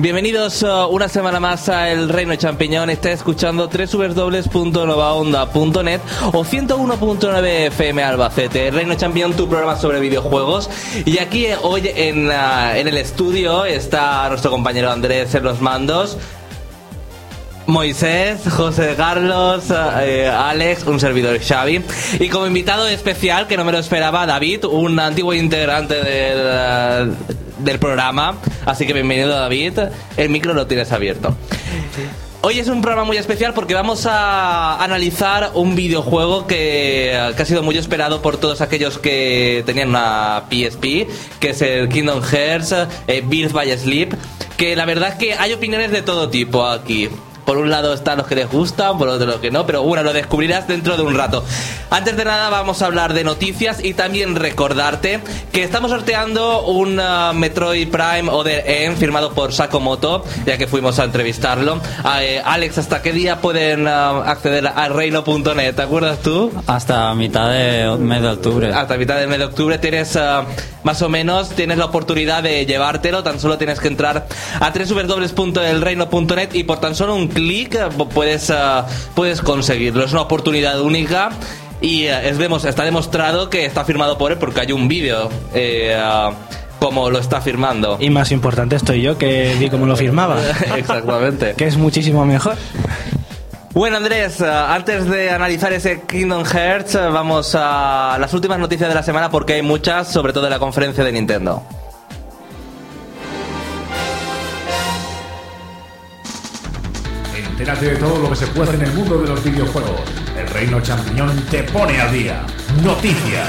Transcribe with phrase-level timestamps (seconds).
[0.00, 2.88] Bienvenidos uh, una semana más a El Reino Champiñón.
[2.88, 6.00] Está escuchando www.novaonda.net
[6.32, 8.70] o 101.9 FM Albacete.
[8.70, 10.70] Reino Champiñón, tu programa sobre videojuegos.
[11.04, 15.60] Y aquí eh, hoy en, uh, en el estudio está nuestro compañero Andrés en los
[15.60, 16.16] mandos.
[17.66, 19.64] Moisés, José Carlos,
[20.00, 21.82] eh, Alex, un servidor Xavi.
[22.20, 27.10] Y como invitado especial, que no me lo esperaba, David, un antiguo integrante del, eh,
[27.58, 28.38] del programa.
[28.66, 29.78] Así que bienvenido David.
[30.16, 31.36] El micro lo tienes abierto.
[32.40, 37.64] Hoy es un programa muy especial porque vamos a analizar un videojuego que, ha sido
[37.64, 41.08] muy esperado por todos aquellos que tenían una PSP,
[41.40, 42.74] que es el Kingdom Hearts
[43.08, 44.14] eh, Birth by Sleep,
[44.56, 47.08] que la verdad es que hay opiniones de todo tipo aquí.
[47.48, 50.02] Por un lado están los que les gustan, por otro los que no, pero bueno,
[50.02, 51.42] lo descubrirás dentro de un rato.
[51.88, 55.20] Antes de nada vamos a hablar de noticias y también recordarte
[55.50, 61.04] que estamos sorteando un uh, Metroid Prime ODM firmado por Sakomoto, ya que fuimos a
[61.04, 61.80] entrevistarlo.
[62.20, 65.74] Eh, Alex, ¿hasta qué día pueden uh, acceder a reino.net?
[65.74, 66.52] ¿Te acuerdas tú?
[66.66, 68.74] Hasta mitad de mes de octubre.
[68.74, 70.44] Hasta mitad del mes de octubre tienes uh,
[70.88, 74.26] más o menos tienes la oportunidad de llevártelo, tan solo tienes que entrar
[74.60, 78.54] a www.elreino.net y por tan solo un clic eh, puedes, eh,
[79.14, 80.04] puedes conseguirlo.
[80.04, 81.30] Es una oportunidad única
[81.80, 85.30] y eh, es, vemos, está demostrado que está firmado por él porque hay un vídeo.
[85.54, 85.96] eh,
[86.80, 87.96] como lo está firmando.
[87.98, 90.38] Y más importante estoy yo que vi cómo lo firmaba.
[90.76, 91.54] Exactamente.
[91.56, 92.54] que es muchísimo mejor.
[93.74, 99.02] Bueno, Andrés, antes de analizar ese Kingdom Hearts, vamos a las últimas noticias de la
[99.02, 101.64] semana porque hay muchas, sobre todo de la conferencia de Nintendo.
[107.68, 110.00] Entérate de todo lo que se puede en el mundo de los videojuegos.
[110.38, 112.46] El Reino Champiñón te pone al día.
[112.82, 113.46] Noticias.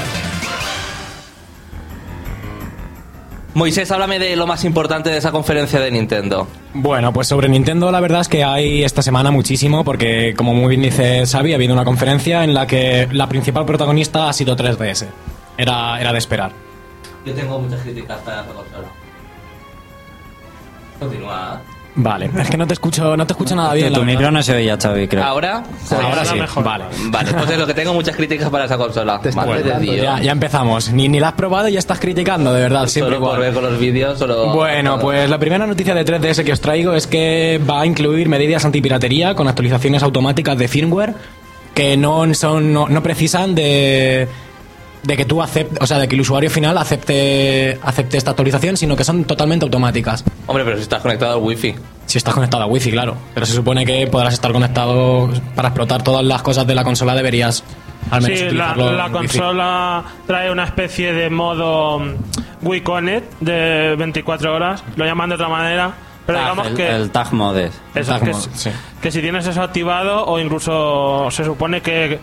[3.54, 6.46] Moisés, háblame de lo más importante de esa conferencia de Nintendo.
[6.74, 10.68] Bueno, pues sobre Nintendo la verdad es que hay esta semana muchísimo porque como muy
[10.76, 14.54] bien dice Xavi, ha habido una conferencia en la que la principal protagonista ha sido
[14.54, 15.06] 3DS.
[15.56, 16.52] Era, era de esperar.
[17.24, 18.88] Yo tengo muchas críticas para esa consola.
[20.98, 21.62] Continúa.
[21.94, 23.92] Vale, es que no te escucho, no te escucho nada bien.
[23.92, 25.24] tu micro no se oía, Xavi, creo.
[25.24, 25.62] ¿Ahora?
[25.90, 26.84] Ahora sí, vale.
[27.06, 29.20] Vale, pues es lo que tengo muchas críticas para esa consola.
[29.34, 29.96] Madre de Dios.
[29.96, 30.92] Ya, ya empezamos.
[30.92, 33.52] Ni, ni la has probado y ya estás criticando, de verdad, siempre Solo por ver
[33.52, 34.52] con los vídeos, solo...
[34.54, 38.28] Bueno, pues la primera noticia de 3DS que os traigo es que va a incluir
[38.28, 41.14] medidas antipiratería con actualizaciones automáticas de firmware
[41.74, 44.28] que no son no, no precisan de
[45.02, 48.76] de que tú aceptes, o sea, de que el usuario final acepte acepte esta actualización,
[48.76, 50.24] sino que son totalmente automáticas.
[50.46, 51.74] Hombre, pero si estás conectado al wifi.
[52.06, 56.02] Si estás conectado a Wi-Fi, claro, pero se supone que podrás estar conectado para explotar
[56.02, 57.62] todas las cosas de la consola deberías
[58.10, 59.12] al menos Sí, la, la Wi-Fi.
[59.12, 62.14] consola trae una especie de modo mm,
[62.62, 65.92] Wii Connect de 24 horas, lo llaman de otra manera,
[66.26, 67.70] pero Tag, digamos el, que, el tag mode.
[67.94, 68.70] eso, tag que, mode, sí.
[69.00, 72.18] que si tienes eso activado o incluso se supone que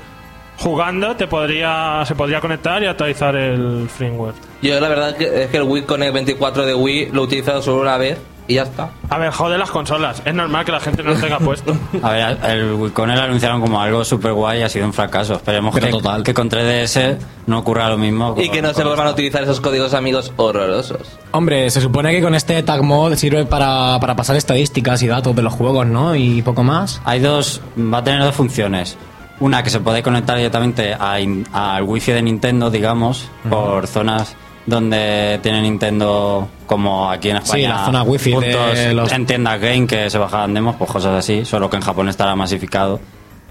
[0.58, 4.34] jugando te podría se podría conectar y actualizar el firmware.
[4.62, 7.62] Yo la verdad que- es que el Wii Connect 24 de Wii lo he utilizado
[7.62, 8.18] solo una vez
[8.50, 8.92] y ya está.
[9.10, 11.76] A ver, jode las consolas, es normal que la gente no lo tenga puesto.
[12.02, 14.94] A ver, el Wii con él anunciaron como algo super guay y ha sido un
[14.94, 15.34] fracaso.
[15.36, 16.24] Esperemos Pero que, total.
[16.24, 18.36] que con 3DS no ocurra lo mismo.
[18.38, 21.02] Y que no se vuelvan a utilizar esos códigos amigos horrorosos.
[21.32, 25.36] Hombre, se supone que con este tag mod sirve para, para pasar estadísticas y datos
[25.36, 26.16] de los juegos, ¿no?
[26.16, 27.02] Y poco más.
[27.04, 28.98] Hay dos, va a tener dos funciones.
[29.40, 31.14] Una que se puede conectar directamente a
[31.54, 34.36] al wifi de Nintendo, digamos, por zonas
[34.66, 37.62] donde tiene Nintendo, como aquí en España.
[37.62, 40.92] Sí, la zona wifi de puntos los- En tiendas game que se bajaban demos, pues
[40.92, 43.00] cosas así, solo que en Japón estará masificado.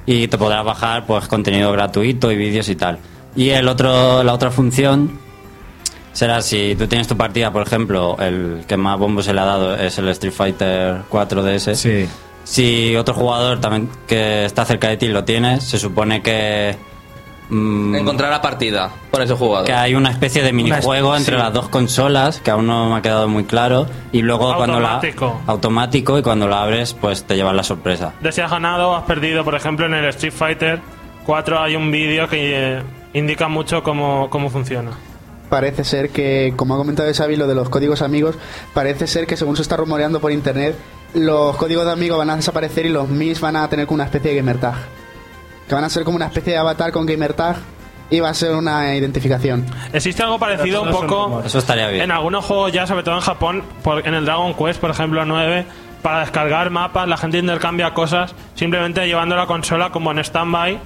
[0.05, 2.99] Y te podrás bajar pues contenido gratuito y vídeos y tal.
[3.35, 5.19] Y el otro, la otra función
[6.13, 9.45] será si tú tienes tu partida, por ejemplo, el que más bombo se le ha
[9.45, 11.75] dado es el Street Fighter 4 DS.
[11.77, 12.07] Sí.
[12.47, 16.77] Si otro jugador también que está cerca de ti lo tiene, se supone que
[17.51, 19.67] mm, Encontrar la partida por ese jugador.
[19.67, 21.43] que hay una especie de minijuego Una- entre sí.
[21.43, 25.01] las dos consolas que aún no me ha quedado muy claro y luego cuando la
[25.49, 28.13] automático y cuando la abres pues te llevas la sorpresa.
[28.21, 30.81] De si has ganado o has perdido, por ejemplo, en el Street Fighter
[31.25, 32.83] 4 hay un vídeo que eh,
[33.13, 34.93] indica mucho cómo, cómo funciona.
[35.49, 38.37] Parece ser que, como ha comentado Xavi, lo de los códigos amigos,
[38.75, 40.77] parece ser que según se está rumoreando por internet,
[41.17, 44.05] los códigos de amigos van a desaparecer y los MIS van a tener como una
[44.05, 44.75] especie de gamer tag.
[45.69, 47.57] Que van a ser como una especie de avatar con gamer tag
[48.11, 49.65] y va a ser una identificación.
[49.93, 52.03] Existe algo parecido un poco Eso estaría bien.
[52.05, 55.25] en algunos juegos ya, sobre todo en Japón, por- en el Dragon Quest, por ejemplo,
[55.25, 55.67] 9,
[56.03, 60.79] para descargar mapas, la gente intercambia cosas simplemente llevando la consola como en standby.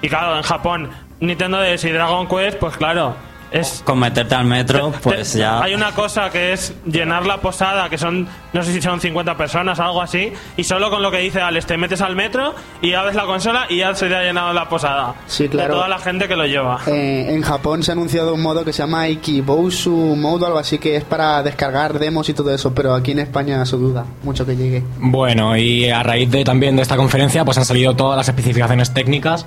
[0.00, 0.90] Y claro, en Japón,
[1.20, 3.14] Nintendo DS y Dragon Quest, pues claro,
[3.52, 7.26] es Con meterte al metro Te- pues te- ya Hay una cosa que es llenar
[7.26, 11.02] la posada, que son, no sé si son 50 personas, algo así, y solo con
[11.02, 14.08] lo que dice Alex, te metes al metro y abres la consola y ya se
[14.08, 15.14] te ha llenado la posada.
[15.26, 15.68] Sí, claro.
[15.68, 16.80] De toda la gente que lo lleva.
[16.86, 20.58] Eh, en Japón se ha anunciado un modo que se llama Ikibousu Mode o algo
[20.58, 24.04] así que es para descargar demos y todo eso, pero aquí en España se duda
[24.22, 24.82] mucho que llegue.
[24.98, 28.92] Bueno, y a raíz de también de esta conferencia, pues han salido todas las especificaciones
[28.94, 29.46] técnicas.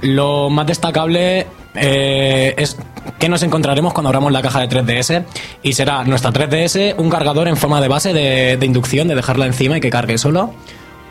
[0.00, 1.46] Lo más destacable
[1.80, 2.76] eh, es
[3.18, 5.24] que nos encontraremos cuando abramos la caja de 3DS
[5.62, 9.78] y será nuestra 3DS un cargador en forma de base de, inducción, de dejarla encima
[9.78, 10.52] y que cargue solo.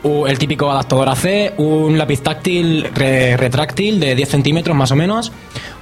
[0.04, 4.96] U- El típico adaptador AC, un lápiz táctil re- retráctil de 10 centímetros más o
[4.96, 5.32] menos,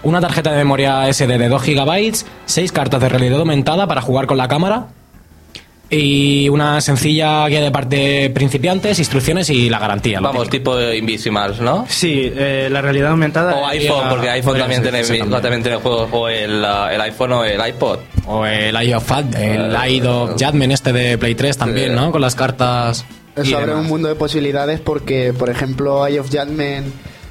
[0.03, 2.15] una tarjeta de memoria SD de 2 GB,
[2.47, 4.87] 6 cartas de realidad aumentada para jugar con la cámara,
[5.89, 10.21] y una sencilla guía de parte principiantes, instrucciones y la garantía.
[10.21, 10.77] Vamos, típico.
[10.79, 11.87] tipo Invisimals, ¿no?
[11.89, 13.55] Sí, eh, la realidad aumentada.
[13.55, 15.43] O iPhone, porque iPhone también ser, tiene, sí, también.
[15.43, 17.99] también tiene juegos, o el, el iPhone o el iPod.
[18.27, 22.11] O el Eye of, Fat- el Eye of Judgment este de Play 3 también, ¿no?
[22.11, 23.05] Con las cartas.
[23.37, 26.87] Eso abre un mundo de posibilidades porque, por ejemplo, Eye of Judgment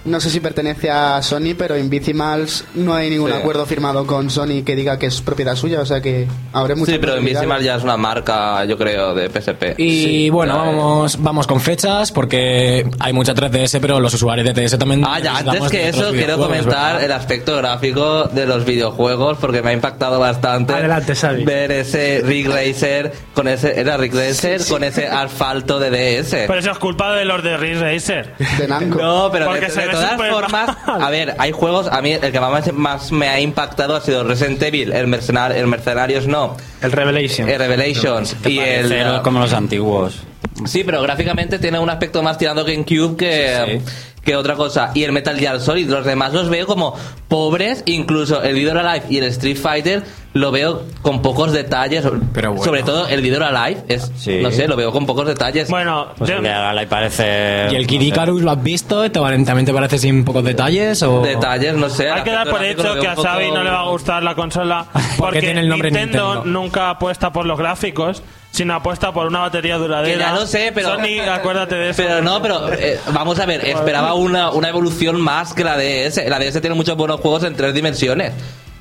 [0.06, 3.38] no sé si pertenece a Sony, pero Invisimals no hay ningún Sí.
[3.38, 6.94] acuerdo firmado con Sony que diga que es propiedad suya, o sea que habrá muchas
[6.96, 7.18] Sí, pero.
[7.18, 9.75] Invisimal ya es una marca, yo creo, de PSP.
[9.78, 14.54] Y Sí, bueno, vamos, vamos con fechas porque hay mucha 3DS, pero los usuarios de
[14.54, 15.04] DS también.
[15.06, 17.04] Ah, ya, antes que eso, quiero comentar ¿verdad?
[17.04, 21.44] el aspecto gráfico de los videojuegos porque me ha impactado bastante Adelante, Xavi.
[21.46, 26.46] ver ese Rick Racer con ese era Rick Racer con ese asfalto de DS.
[26.48, 28.34] Pero eso es culpa de los de Ridge Racer.
[28.57, 29.02] De Namco.
[29.02, 31.01] No, pero Porque de, se de ve todas formas, mal.
[31.01, 34.24] a ver, hay juegos, a mí el que más, más me ha impactado ha sido
[34.24, 37.50] Resident Evil, el, mercenar, el Mercenarios no, El Revelation.
[37.50, 38.88] el Revelations y el...
[38.88, 40.24] Cero como los antiguos.
[40.63, 43.81] Sí, pero gráficamente tiene un aspecto más tirando GameCube que,
[44.24, 44.92] que otra cosa.
[44.94, 46.96] Y el Metal Gear Solid, los demás los veo como
[47.28, 50.04] pobres, incluso el or Alive y el Street Fighter
[50.34, 52.06] lo veo con pocos detalles.
[52.34, 52.63] Pero bueno.
[52.63, 54.40] Sobre todo el or Alive, es, Sí.
[54.42, 55.69] no sé, lo veo con pocos detalles.
[55.69, 57.68] Bueno, Pues yo- el de Agalai parece...
[57.71, 58.07] ¿Y el Kid no sé.
[58.07, 59.02] Icarus lo has visto?
[59.04, 61.04] ¿Te, ¿También te parece sin pocos detalles?
[61.04, 61.21] O...
[61.21, 62.09] detalles, no sé.
[62.09, 64.35] hay que dar por hecho que a Xavi poco- no le va a gustar la
[64.35, 64.85] consola
[65.18, 66.59] porque tiene el nombre Nintendo, Nintendo.
[66.62, 68.24] nunca apuesta por los gráficos,
[68.56, 70.14] sino apuesta por una batería duradera.
[70.14, 70.95] Que ya lo sé, pero.
[70.95, 72.02] Sony, acuérdate de eso.
[72.02, 76.26] Pero no, pero eh, vamos a ver, esperaba una, una evolución más que la DS.
[76.28, 78.31] La DS tiene muchos buenos juegos en tres dimensiones.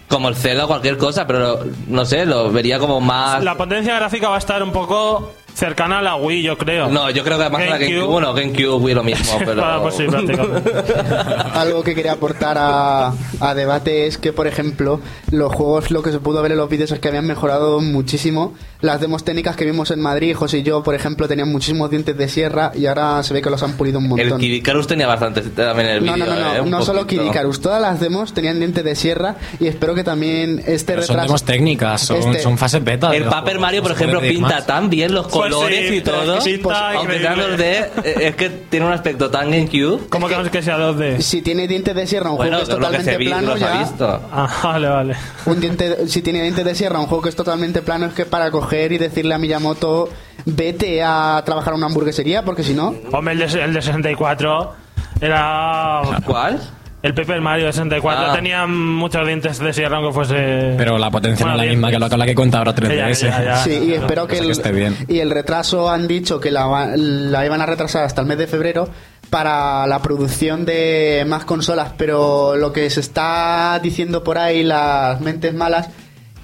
[0.07, 3.43] Como el Zelda o cualquier cosa, pero no sé, lo vería como más.
[3.43, 6.89] La potencia gráfica va a estar un poco cercana a la Wii, yo creo.
[6.89, 7.89] No, yo creo que además la GameCube.
[7.95, 9.65] GameCube, bueno, GameCube Wii lo mismo, pero.
[9.65, 10.73] Ah, pues sí, prácticamente.
[11.55, 16.11] Algo que quería aportar a, a debate es que, por ejemplo, los juegos, lo que
[16.13, 18.55] se pudo ver en los vídeos es que habían mejorado muchísimo.
[18.81, 22.17] Las demos técnicas que vimos en Madrid, José y yo, por ejemplo, tenían muchísimos dientes
[22.19, 24.41] de sierra y ahora se ve que los han pulido un El montón.
[24.41, 26.27] Kid Icarus tenía bastante también en el No, vídeo.
[26.27, 29.37] no, no, no, eh, un no solo Icarus, todas las demos tenían dientes de sierra
[29.59, 31.27] y espero que también este Pero son retraso...
[31.29, 33.15] demos técnicas, son, Este- son fases beta.
[33.17, 34.67] El Paper Mario, por no ejemplo, pinta más.
[34.67, 36.39] tan bien los Pues colores sí, y todo.
[36.39, 37.57] es que pinta aunque increíble.
[37.57, 40.09] 2D, eh, es que tiene un aspecto tan GameCube.
[40.09, 41.21] ¿Cómo que no es que sea 2D?
[41.21, 43.57] Si tiene dientes de sierra un Bueno, juego que es lo que totalmente vi, plano
[43.57, 43.79] ya...
[43.79, 44.21] visto.
[44.33, 45.17] Ah, vale, vale.
[45.47, 48.27] Un diente, si tiene dientes de sierra, un juego que es totalmente plano, es que
[48.27, 50.09] para coger y decirle a Miyamoto,
[50.47, 54.73] vete a trabajar a una hamburguesería, porque si no, Hombre, el de, el de 64
[55.21, 56.03] era...
[56.27, 56.61] ¿Cuál?
[57.05, 58.33] El Paper Mario de 64 Ah.
[58.35, 60.75] tenía muchos dientes de sierra aunque fuese...
[60.79, 62.75] Pero la potencia Bueno, no es la misma que la, con la que cuenta ahora
[62.75, 62.97] 3DS.
[62.97, 63.57] Ya, ya, ya.
[63.59, 64.97] sí, y espero que, el, que esté bien.
[65.07, 68.47] y el retraso han dicho que la, la iban a retrasar hasta el mes de
[68.47, 68.89] febrero
[69.29, 75.21] para la producción de más consolas, pero lo que se está diciendo por ahí las
[75.21, 75.89] mentes malas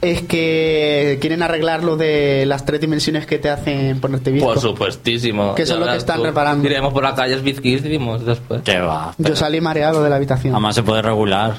[0.03, 4.49] es que quieren arreglar lo de las tres dimensiones que te hacen ponerte visco.
[4.49, 5.55] Por supuestísimo.
[5.55, 6.25] Que eso es lo que están tú.
[6.25, 6.67] reparando.
[6.67, 8.63] Iremos por la calle bizquísimos después.
[8.63, 9.15] Que va.
[9.19, 10.55] Yo salí mareado de la habitación.
[10.55, 11.55] Además se puede regular.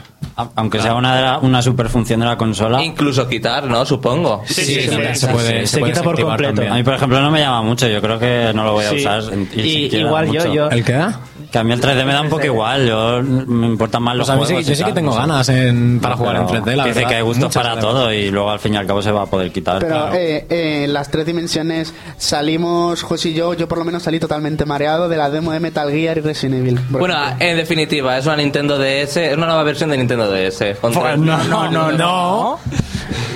[0.55, 2.81] Aunque sea una, de la- una super función de la consola.
[2.83, 3.85] Incluso quitar, ¿no?
[3.85, 4.41] Supongo.
[4.45, 5.21] Sí, Sí, sí, también sí.
[5.25, 6.49] se puede, Se puede quita por completo.
[6.49, 6.85] A mí, también.
[6.85, 7.87] por ejemplo, no me llama mucho.
[7.87, 8.95] Yo creo que no lo voy a Sí.
[8.97, 9.23] usar.
[9.55, 10.53] Y- igual yo, mucho.
[10.53, 10.69] yo.
[10.69, 11.05] ¿El qué?
[11.51, 12.87] Que a mí el 3D me da un poco igual.
[12.87, 14.67] Yo me importan más los Pues mí sí, juegos.
[14.67, 16.95] yo y sí que tengo ganas en- para No, jugar en pero 3D, la Dice
[16.95, 17.09] verdad.
[17.09, 19.23] que hay gustos Muchas para todo y luego al fin y al cabo se va
[19.23, 19.79] a poder quitar.
[19.79, 20.15] Pero claro.
[20.15, 24.19] eh, eh, en las tres dimensiones salimos, José y yo, yo por lo menos salí
[24.19, 26.79] totalmente mareado de la demo de Metal Gear y Resident Evil.
[26.89, 27.45] Bueno, ejemplo.
[27.45, 30.77] en definitiva, es una Nintendo DS, es una nueva versión de Nintendo DS.
[30.79, 32.59] con no, no, no, no.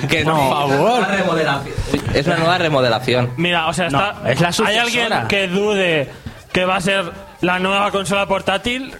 [0.08, 1.06] Que Por no, favor.
[2.14, 3.30] Es una nueva remodelación.
[3.36, 6.08] Mira, o sea, No, está, es la ¿hay alguien que dude
[6.52, 7.10] que va a ser
[7.40, 8.94] la nueva consola portátil?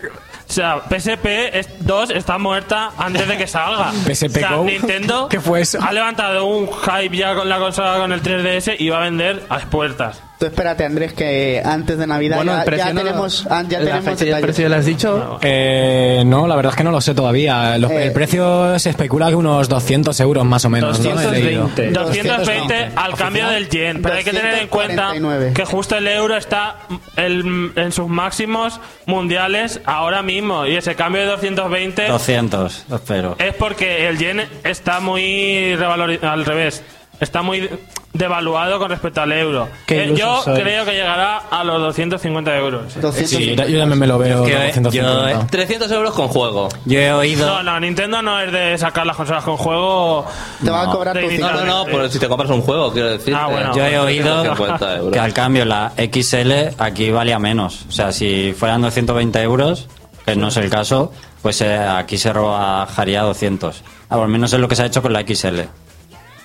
[0.49, 3.93] O sea, PSP es- 2 está muerta antes de que salga.
[4.07, 4.65] PSP o sea, Go.
[4.65, 5.79] Nintendo ¿Qué fue eso?
[5.83, 9.45] ha levantado un hype ya con la consola con el 3DS y va a vender
[9.49, 10.23] a las puertas.
[10.39, 13.63] Tú espérate, Andrés, que antes de Navidad Bueno, ya, el precio ya no tenemos, ya
[13.79, 15.39] tenemos fecha y el precio lo has dicho.
[15.41, 17.79] Eh, no, la verdad es que no lo sé todavía.
[17.79, 18.05] Los- Eh.
[18.09, 21.01] el precio se especula que unos 200 euros más o menos.
[21.01, 21.19] ¿no?
[21.19, 21.63] He leído.
[21.63, 21.91] 220.
[21.91, 25.53] 220 al cambio del yen, pero hay que tener en cuenta 249.
[25.55, 26.77] que justo el euro está
[27.17, 33.37] el- en sus máximos mundiales ahora mismo y ese cambio de 220 200, espero.
[33.39, 36.83] es porque el yen está muy revalori- al revés.
[37.19, 37.69] Está muy
[38.13, 39.69] devaluado con respecto al euro.
[39.89, 40.61] Eh, yo soy.
[40.61, 43.01] creo que llegará a los 250 euros.
[43.01, 43.29] 200.
[43.31, 44.45] Sí, yo también me lo veo.
[44.45, 45.47] Que a yo- 250.
[45.49, 46.69] 300 euros con juego.
[46.85, 47.47] Yo he oído.
[47.47, 50.27] No, no, Nintendo no es de sacar las consolas con juego.
[50.63, 51.27] Te va a cobrar tu.
[51.39, 53.35] No, no, no, pero si te compras un juego, quiero decir.
[53.35, 53.75] Ah, bueno.
[53.75, 55.13] Yo he oído 50 euros.
[55.13, 57.87] que al cambio la XL aquí valía menos.
[57.89, 59.89] O sea, si fueran 220 euros,
[60.25, 63.83] que no es el caso, pues eh, aquí se rebajaría a 200.
[64.11, 65.61] Ah, Al menos es lo que se ha hecho con la XL.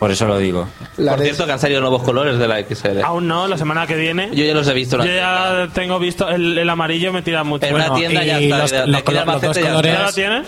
[0.02, 0.68] Por eso lo digo.
[0.98, 3.04] La Por de- cierto, que han salido nuevos colores de la XL.
[3.04, 4.30] Aún no, la semana que viene.
[4.34, 4.98] Yo ya los he visto.
[4.98, 7.68] Yo ya tengo visto el, el amarillo me tira mucho.
[7.68, 8.58] En una tienda ya está.
[8.58, 10.48] los- de- de ya colores- ¿Ya lo tienes?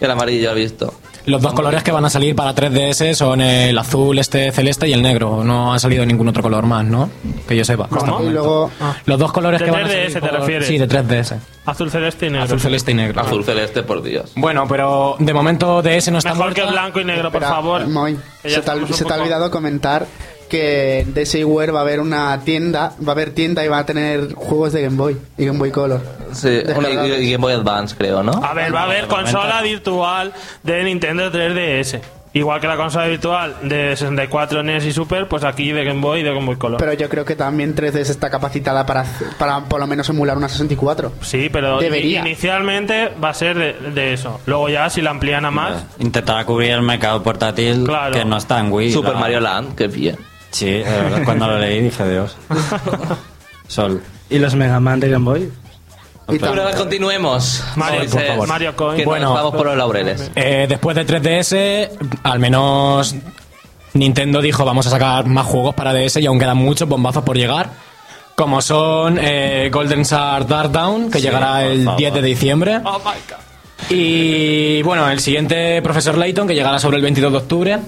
[0.00, 0.92] El amarillo he visto.
[1.28, 4.92] Los dos colores que van a salir para 3DS son el azul, este celeste y
[4.92, 5.44] el negro.
[5.44, 7.10] No ha salido ningún otro color más, ¿no?
[7.46, 7.88] Que yo sepa.
[8.20, 8.70] el y luego
[9.04, 10.12] Los dos colores ¿De que van a 3DS salir.
[10.14, 10.68] te por- refieres?
[10.68, 11.36] Sí, de 3DS.
[11.66, 12.44] Azul celeste y negro.
[12.44, 13.20] Azul celeste y negro.
[13.20, 14.32] Azul celeste, por Dios.
[14.36, 16.80] Bueno, pero de momento DS no está Mejor que muerta.
[16.80, 17.86] blanco y negro, por Espera, favor.
[17.88, 20.06] Moy, Que se te, se te ha olvidado comentar
[20.48, 23.86] que en DSiWare va a haber una tienda, va a haber tienda y va a
[23.86, 26.00] tener juegos de Game Boy y Game Boy Color.
[26.32, 27.18] Sí, una- y, Descargados.
[27.20, 28.32] y Game Boy Advance, creo, ¿no?
[28.44, 32.00] A ver, va a haber consola virtual de Nintendo 3DS.
[32.34, 36.20] Igual que la consola virtual de 64 NES y Super, pues aquí de Game Boy
[36.20, 36.78] y de Game Boy Color.
[36.78, 39.06] Pero yo creo que también 3DS está capacitada para,
[39.38, 41.10] para por lo menos emular una 64.
[41.22, 42.20] sí, pero Debería.
[42.20, 44.40] inicialmente va a ser de, de eso.
[44.44, 45.82] Luego ya, si la amplían a más...
[45.98, 48.12] Intentará cubrir el mercado portátil Claro.
[48.12, 48.92] que no está en Wii.
[48.92, 50.16] Super La- Mario Land, qué bien.
[50.50, 52.36] Sí, verdad, cuando lo leí dije Dios.
[53.66, 54.02] Sol.
[54.30, 55.50] ¿Y los Mega Man de Game Boy?
[56.30, 57.62] Y tam- continuemos.
[57.76, 58.48] Mario, Moisés, por favor.
[58.48, 58.96] Mario Coin.
[58.98, 59.26] Que Bueno.
[59.26, 60.30] nos vamos por los laureles.
[60.34, 61.90] Eh, después de 3DS,
[62.22, 63.14] al menos
[63.94, 67.36] Nintendo dijo vamos a sacar más juegos para DS y aún quedan muchos bombazos por
[67.36, 67.70] llegar.
[68.34, 71.98] Como son eh, Golden Star Dark Down, que llegará el favor.
[71.98, 72.80] 10 de diciembre.
[72.84, 73.90] Oh my God.
[73.90, 77.78] Y bueno, el siguiente Profesor Layton, que llegará sobre el 22 de octubre.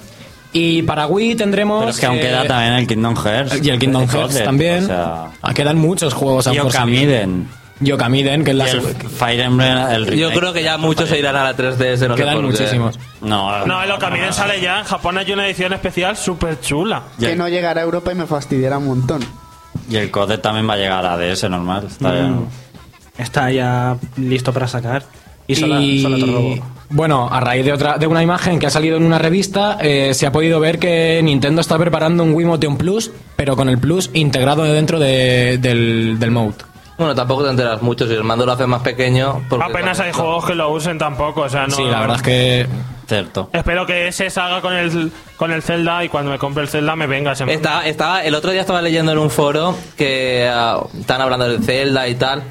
[0.52, 1.80] Y para Wii tendremos.
[1.80, 3.60] Pero es que aún queda también el Kingdom Hearts.
[3.64, 4.84] Y el Kingdom Hearts también.
[4.84, 6.98] O sea, Ah, Quedan muchos juegos aún y por salir.
[7.04, 7.48] Okamiden.
[7.82, 8.68] Yokamiden, que es la.
[8.68, 12.14] El Fire Emblem, el Yo creo que ya muchos se irán a la 3DS, no
[12.14, 12.98] Quedan muchísimos.
[13.22, 14.80] No, No, el Ocarina sale ya.
[14.80, 17.04] En Japón hay una edición especial súper chula.
[17.18, 19.22] Que no llegará a Europa y me fastidiará un montón.
[19.88, 21.86] y el Code también va a llegar a DS normal.
[21.86, 22.46] Está bien.
[23.16, 25.04] Está ya listo para sacar.
[25.50, 26.02] Y solo, Y,
[26.32, 26.54] robo.
[26.90, 30.12] bueno, a raíz de otra de una imagen que ha salido en una revista, eh,
[30.14, 33.78] se ha podido ver que Nintendo está preparando un Wiimote un Plus, pero con el
[33.78, 36.54] Plus integrado dentro de- del, del Mode.
[36.98, 39.42] Bueno, tampoco te enteras mucho si el mando lo hace más pequeño.
[39.48, 41.42] porque Apenas hay juegos que lo usen tampoco.
[41.42, 42.66] O sea, no, Sí, la verdad es que
[43.06, 43.48] Cierto.
[43.52, 46.94] Espero que ese salga con el, con el Zelda y cuando me compre el Zelda
[46.94, 50.80] me venga ese Estaba, estaba, el otro día estaba leyendo en un foro que ah,
[50.96, 52.44] están hablando del Zelda y tal.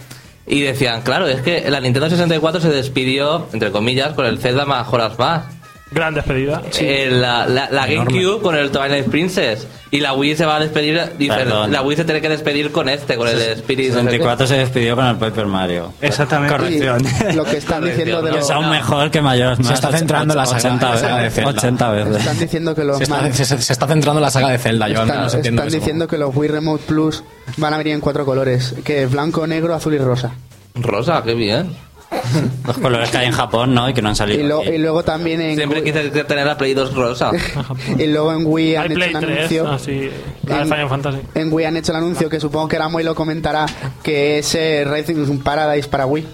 [0.49, 4.65] Y decían, claro, es que la Nintendo 64 se despidió, entre comillas, con el Zelda
[4.65, 5.58] más horas más.
[5.91, 6.61] Gran despedida.
[6.79, 9.67] Eh, la, la, la GameCube con el Twilight Princess.
[9.91, 10.99] Y la Wii se va a despedir.
[11.27, 11.71] Perdón.
[11.71, 13.89] la Wii se tiene que despedir con este, con el Spirit.
[13.89, 14.11] no sé qué.
[14.11, 15.91] 64 se despidió con el Paper Mario.
[15.99, 16.55] Exactamente.
[16.55, 17.03] Corrección.
[17.31, 19.67] Y lo que están diciendo de Corrección, los, Es aún mejor que mayores más.
[19.67, 21.29] Se está centrando en la saga- 80 la saga de.
[21.31, 21.49] Zelda.
[21.49, 22.15] 80 veces.
[22.17, 24.87] están diciendo que los se está, se- se está centrando en la saga de Zelda.
[24.89, 25.77] Yo al están, menos entiendo están eso.
[25.79, 27.23] diciendo que los Wii Remote Plus
[27.57, 30.33] van a venir en cuatro colores, que es blanco, negro, azul y rosa.
[30.75, 31.71] Rosa, qué bien.
[32.65, 33.87] Los colores que hay en Japón, ¿no?
[33.89, 34.39] Y que no han salido.
[34.39, 34.69] Y, lo- aquí.
[34.71, 37.31] y luego también en Siempre Wii, quise tener la Play 2 rosa.
[37.97, 39.65] y luego en Wii han hecho un 3, anuncio.
[39.85, 40.11] de
[40.47, 41.17] En- Final Fantasy.
[41.35, 43.65] En Wii han hecho el anuncio que supongo que era muy lo comentará,
[44.03, 46.27] que es eh, Rising Paradise para Wii.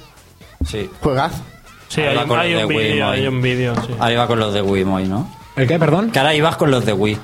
[0.65, 0.89] Sí.
[1.01, 1.41] Juegazo.
[1.87, 3.19] Sí, Ahí hay, va un- con hay los un de vídeo, Wiimoy.
[3.19, 3.93] hay un vídeo, sí.
[3.99, 5.29] Ahora iba con los de Wiimoy, ¿no?
[5.55, 6.11] ¿El qué, perdón?
[6.11, 7.17] Que ahora ibas con los de Wii.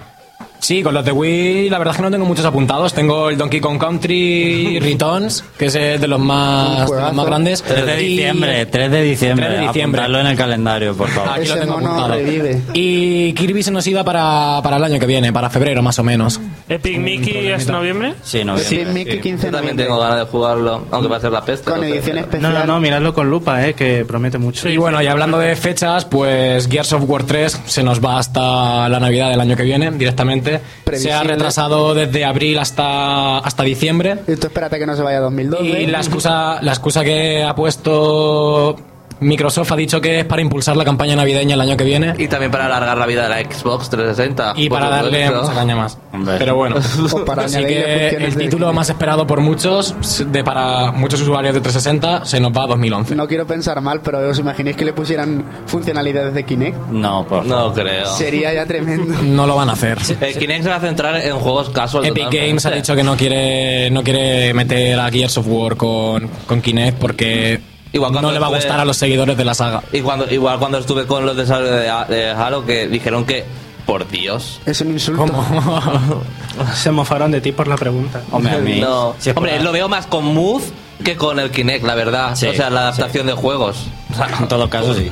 [0.63, 2.93] Sí, con los de Wii la verdad es que no tengo muchos apuntados.
[2.93, 7.25] Tengo el Donkey Kong Country Returns, que es eh, de los más, de los más
[7.25, 7.63] grandes.
[7.63, 9.45] 3 de Y- diciembre, 3 de diciembre.
[9.47, 10.01] 3 de diciembre.
[10.01, 11.29] Apuntadlo en el calendario, por favor.
[11.31, 12.13] Aquí lo Ese tengo mono apuntado.
[12.13, 12.61] revive.
[12.73, 16.03] Y Kirby se nos iba para, para el año que viene, para febrero más o
[16.03, 16.39] menos.
[16.69, 18.13] ¿Epic Mickey es noviembre?
[18.21, 19.85] Sí, no Sí, Mickey 15 Yo también noviembre.
[19.85, 21.71] tengo ganas de jugarlo, aunque va a ser la peste.
[21.71, 22.53] Con no edición No, especial.
[22.53, 24.69] no, no, miradlo con lupa, eh, que promete mucho.
[24.69, 28.87] y bueno, y hablando de fechas, pues Gears of War 3 se nos va hasta
[28.87, 30.50] la Navidad del año que viene directamente.
[30.93, 34.17] Se ha retrasado desde abril hasta, hasta diciembre.
[34.27, 35.81] Y tú espérate que no se vaya a 2012.
[35.81, 38.75] Y la excusa, la excusa que ha puesto
[39.21, 42.27] Microsoft ha dicho que es para impulsar la campaña navideña el año que viene Y
[42.27, 44.53] también para alargar la vida de la Xbox 360.
[44.57, 45.97] y para darle mucha caña más.
[46.11, 46.35] Hombre.
[46.39, 46.77] Pero bueno,
[47.25, 49.95] para así que el título más esperado por muchos,
[50.31, 53.15] de para muchos usuarios de 360, se nos va a 2011.
[53.15, 56.87] No quiero pensar mal, pero os imaginéis que le pusieran funcionalidades de Kinect.
[56.89, 57.67] No, por favor.
[57.67, 58.07] No creo.
[58.07, 59.15] Sería ya tremendo.
[59.31, 59.97] No lo van a hacer.
[60.19, 62.05] El Kinect se va a centrar en juegos casual.
[62.05, 62.47] Epic totalmente.
[62.47, 66.61] Games ha dicho que no quiere no quiere meter a Gears of War con, con
[66.61, 67.59] Kinect porque
[67.93, 69.83] Igual no le va a estuve- gustar a los seguidores de la saga.
[69.91, 73.43] Y cuando, igual cuando estuve con los desarrolladores de, de Halo que dijeron que,
[73.85, 74.61] por Dios.
[74.65, 75.25] Es un insulto.
[76.73, 78.21] Se mofaron de ti por la pregunta.
[78.31, 78.79] Hombre, a mí.
[78.79, 79.15] No.
[79.19, 80.63] si es por- Hombre, lo veo más con Move
[81.03, 82.35] que con el Kinect, la verdad.
[82.35, 83.87] Sí, o sea, la adaptación de juegos.
[84.11, 85.09] O sea, En todo caso, sí.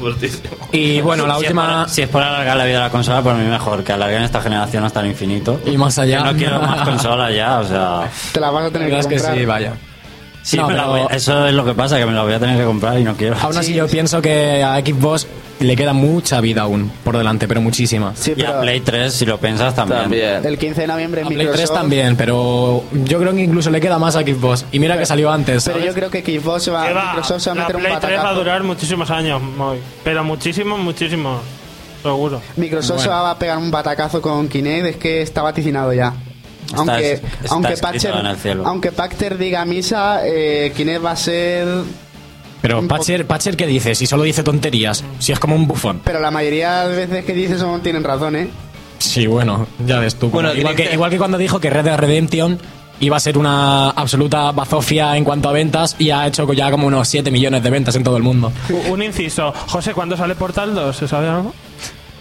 [0.71, 3.21] Y bueno, la Si es última si es por alargar la vida de la consola,
[3.24, 3.83] por mí mejor.
[3.83, 5.59] Que alarguen esta generación hasta el infinito.
[5.65, 6.19] y más allá.
[6.19, 8.09] Yo no quiero más consolas ya, o sea.
[8.31, 9.38] Te la vas a tener que es que comprar.
[9.38, 9.74] sí, vaya.
[10.50, 12.64] Sí, No, pero- eso es lo que pasa, que me la voy a tener que
[12.66, 13.35] comprar y no quiero.
[13.40, 15.27] Aún así yo pienso que a Xbox
[15.59, 18.14] le queda mucha vida aún por delante, pero muchísima.
[18.16, 20.01] Sí, Y a pero Play 3, si lo piensas, también.
[20.01, 20.46] También.
[20.46, 21.68] el 15 de noviembre A en Play Microsoft.
[21.70, 24.66] 3 también, pero yo creo que incluso le queda más a Xbox.
[24.72, 25.66] Y mira que salió antes.
[25.66, 25.85] Pero ¿sabes?
[25.85, 27.94] yo creo que Xbox se va, va, Microsoft se va a la meter un Play
[28.00, 29.77] 3 va a durar muchísimos años, Moy.
[30.03, 31.42] pero muchísimos, muchísimos.
[32.01, 32.42] Seguro.
[32.55, 33.24] Microsoft se Bueno.
[33.24, 36.14] va a pegar un batacazo con Kinect, es que está vaticinado ya.
[36.74, 38.64] Aunque, está aunque, Patcher, en el cielo.
[38.66, 41.68] aunque Patcher diga misa, eh, Kinect va a ser.
[42.62, 43.96] Pero Patcher, Patcher, ¿qué dice?
[43.96, 46.01] Si solo dice tonterías, si es como un bufón.
[46.03, 48.50] Pero la mayoría de veces que dice son tienen razón, ¿eh?
[49.00, 50.29] Sí, bueno, ya ves tú.
[50.29, 52.60] Bueno, igual, que, igual que cuando dijo que Red Dead Redemption
[53.00, 56.88] iba a ser una absoluta bazofia en cuanto a ventas y ha hecho ya como
[56.88, 58.51] unos 7 millones de ventas en todo el mundo.
[58.90, 59.53] Un inciso.
[59.68, 60.96] José, ¿cuándo sale Portal 2?
[60.96, 61.53] ¿Se sabe algo?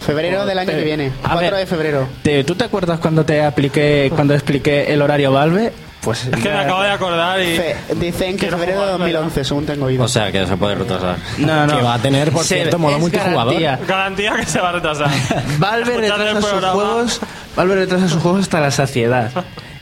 [0.08, 1.12] Febrero del año que viene.
[1.22, 1.54] A 4 ver.
[1.54, 2.08] de febrero.
[2.22, 5.70] Te- ¿Tú te acuerdas cuando te apliqué, cuando expliqué el horario Valve?
[6.00, 7.56] Pues Es que me acabo de acordar y...
[7.58, 10.04] Fe- dicen que febrero de jugar, 2011, según tengo oído.
[10.04, 11.16] O sea, que se puede retrasar.
[11.36, 11.76] No, no.
[11.76, 13.36] Que va a tener, por Se- cierto, modo multijugador.
[13.60, 13.78] garantía.
[13.86, 15.10] Garantía que se va a retrasar.
[15.58, 17.20] Valve retrasa sus juegos,
[17.54, 19.30] Valve retrasa sus juegos hasta la saciedad.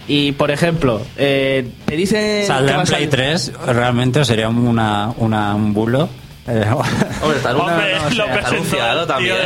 [0.08, 3.52] Y por ejemplo, eh, te dice que ¿Saldrá en Play salir- 3?
[3.68, 6.08] ¿Realmente o sería una, una, un bulo?
[6.48, 6.64] Eh,
[7.22, 9.36] Hombre, está anunciado, también,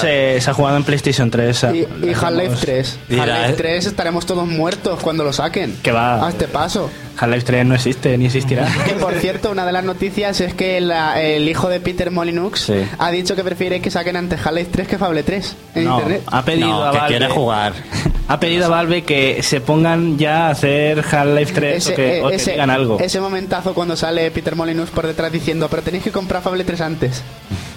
[0.00, 1.66] se, ha jugado, en PlayStation 3.
[1.72, 2.98] Y, y Half-Life 3.
[3.08, 3.56] Dirá, Half-Life eh.
[3.56, 5.76] 3 estaremos todos muertos cuando lo saquen.
[5.82, 6.26] Que va.
[6.26, 6.90] A este paso.
[7.18, 8.66] Half-Life 3 no existe ni existirá.
[8.86, 12.58] Que por cierto, una de las noticias es que la- el hijo de Peter Molyneux
[12.58, 12.74] Sí.
[12.98, 16.22] ha dicho que prefiere que saquen antes Half-Life 3 que Fable 3 en No, internet.
[16.26, 17.16] ha pedido no, a que Valve.
[17.18, 17.72] quiere jugar.
[18.30, 22.22] Ha pedido a Valve que se pongan ya a hacer Half-Life 3 o que, eh,
[22.22, 22.96] o que ese- digan algo.
[23.00, 26.80] ese momentazo cuando sale Peter Molyneux por detrás diciendo, pero tenéis que comprar Fable 3
[26.80, 27.24] antes.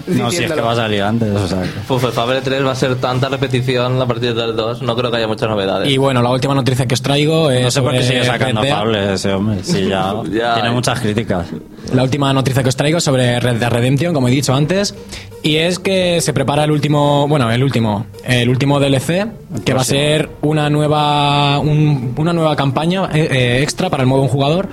[0.07, 1.63] No, si es que va a salir antes, o sea.
[1.87, 4.81] Pues el Fable 3 va a ser tanta repetición a partir del 2.
[4.81, 5.89] No creo que haya muchas novedades.
[5.89, 8.25] Y bueno, la última noticia que os traigo es No sé por qué sobre sigue
[8.25, 8.77] sacando Red Dead.
[8.77, 9.63] Fable ese hombre.
[9.63, 10.73] Sí, ya, Ya, tiene eh.
[10.73, 11.47] muchas críticas.
[11.93, 14.93] La última noticia que os traigo es sobre Red Dead Redemption, como he dicho antes,
[15.41, 19.27] y es que se prepara el último, bueno, el último, el último DLC,
[19.65, 24.07] que va a ser una nueva, un- una nueva campaña eh, eh, extra para el
[24.07, 24.67] modo un jugador,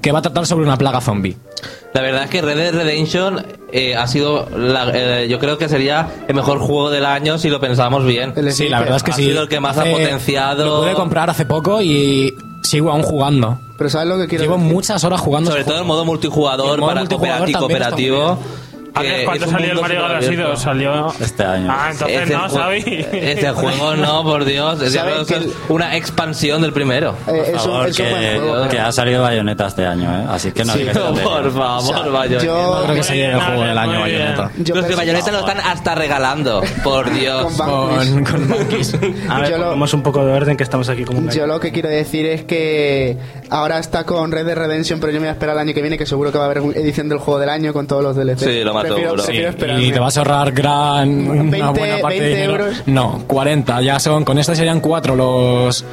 [0.00, 1.36] que va a tratar sobre una plaga zombie.
[1.96, 5.66] La verdad es que Red Dead Redemption eh, ha sido, la- eh, yo creo que
[5.66, 8.34] sería el mejor juego del año si lo pensamos bien.
[8.52, 9.24] Sí, la verdad es que ha sí.
[9.24, 10.66] sido el que más ha potenciado.
[10.66, 13.58] Lo pude comprar hace poco y sigo aún jugando.
[13.78, 14.72] Pero ¿sabes lo que quiero Llevo decir?
[14.74, 15.50] muchas horas jugando.
[15.50, 18.38] Sobre todo el modo multijugador El modo para multijugador cooperativo.
[19.02, 20.02] Que ¿cuándo es un salió el Mario.
[20.02, 20.60] Galaxy 2?
[20.60, 21.12] Salió...
[21.20, 21.68] Este año.
[21.70, 23.06] Ah, entonces Ese no, Xavi.
[23.12, 24.80] Ese juego no, por Dios.
[24.82, 27.14] Ese ¿Saben juego que es el- una expansión del primero.
[27.26, 28.68] Eh, es, Por un, favor, es un que, juego.
[28.68, 30.26] que ha salido Bayonetta este año, ¿eh?
[30.28, 32.44] Así que no Sí, digas por favor, O sea, Bayonetta.
[32.44, 34.00] yo- No creo que se lleve el juego del año.
[34.00, 34.50] Bayonetta.
[34.58, 37.52] Yo Los que Bayonetta lo están hasta regalando, por Dios.
[37.54, 38.24] Con.
[38.24, 38.52] Con.
[39.28, 41.60] A ver, Yo lo- pongamos un poco de orden que estamos aquí como Yo lo
[41.60, 43.16] que quiero decir es que
[43.50, 45.80] ahora está con Red Dead Redemption, pero yo me voy a esperar el año que
[45.82, 48.16] viene, que seguro que va a haber edición del juego del año con todos los
[48.16, 48.38] DLC.
[48.44, 49.24] Sí, lo más prefiero, seguro.
[49.24, 49.84] prefiero Sí, esperarme.
[49.84, 52.52] y te vas a ahorrar gran una 20 buena parte de 20 dinero.
[52.66, 52.82] euros.
[52.86, 53.82] No, 40.
[53.82, 55.84] Ya son, con esta serían cuatro los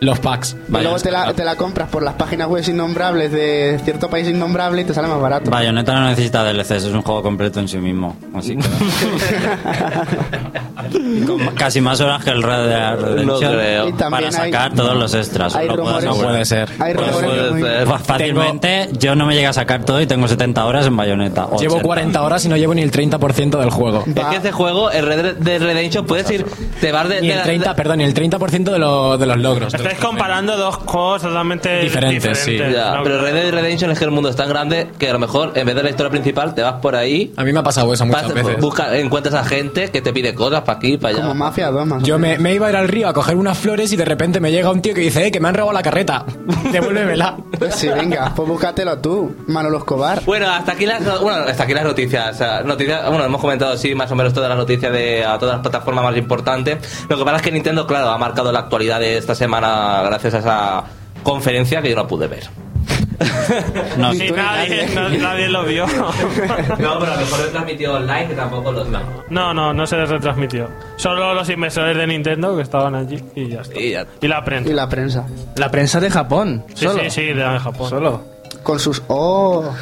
[0.00, 0.56] los packs.
[0.68, 4.28] Y luego te la, te la compras por las páginas web innombrables de cierto país
[4.28, 5.50] innombrable y te sale más barato.
[5.50, 8.16] Bayonetta no necesita DLCs, es un juego completo en sí mismo.
[8.34, 8.64] Así que.
[11.26, 13.52] Con casi más horas que el Red Dead Redemption.
[13.98, 15.54] No Para sacar hay- todos los extras.
[15.56, 16.30] hay rumores- No asegurar.
[16.32, 16.68] puede ser.
[16.78, 17.98] Hay Pues rumores puede ser.
[17.98, 21.46] Fácilmente, yo no me llegué a sacar todo y tengo 70 horas en Bayonetta.
[21.58, 21.82] Llevo 80.
[21.82, 24.04] 40 horas y no llevo ni el 30% del juego.
[24.06, 26.46] Es que este juego, el Red Dead Redemption, puedes ir,
[26.80, 29.26] te vas de, Ni el la- 30, de- perdón, ni el 30% de, lo- de
[29.26, 29.74] los logros.
[29.90, 32.58] Estáis comparando dos juegos totalmente Diferentes, sí.
[32.58, 35.12] Ya, No, pero Red Dead Redemption es que el mundo es tan grande que a
[35.12, 37.60] lo mejor en vez de la historia principal te vas por ahí, A mí me
[37.60, 38.58] ha pasado eso muchas vas- veces.
[38.60, 41.22] busca- encuentras a gente que te pide cosas para aquí, para allá.
[41.22, 42.02] Como Mafia 2 más.
[42.02, 44.40] Yo me, me iba a ir al río a coger unas flores y de repente
[44.40, 46.24] me llega un tío que dice, eh, que me han robado la carreta.
[46.72, 47.36] Devuélvemela.
[47.70, 50.22] Sí, venga, pues búscatelo tú, Manolo Escobar.
[50.24, 52.34] Bueno, hasta aquí las bueno, hasta aquí las noticias.
[52.34, 55.38] o sea, noticias, bueno, hemos comentado sí más o menos todas las noticias de a
[55.38, 56.78] todas las plataformas más importantes.
[57.08, 60.34] Lo que pasa es que Nintendo, claro, ha marcado la actualidad de esta semana gracias
[60.34, 60.84] a esa
[61.22, 62.44] conferencia que yo no pude ver.
[63.96, 64.94] No, Sí, nadie, nadie.
[64.94, 65.86] no- nadie lo vio.
[66.78, 68.84] No, pero a lo mejor lo transmitido online que tampoco lo
[69.30, 70.68] No, no, no se retransmitió.
[70.96, 73.80] Solo los inversores de Nintendo que estaban allí y ya está.
[73.80, 74.06] Y ya.
[74.20, 74.70] Y la prensa.
[74.70, 75.26] Y la prensa.
[75.56, 76.64] La prensa de Japón.
[76.74, 77.02] Sí, solo.
[77.04, 77.88] sí, sí, de Japón.
[77.90, 78.22] Solo.
[78.62, 79.02] Con sus...
[79.08, 79.64] ¡Oh!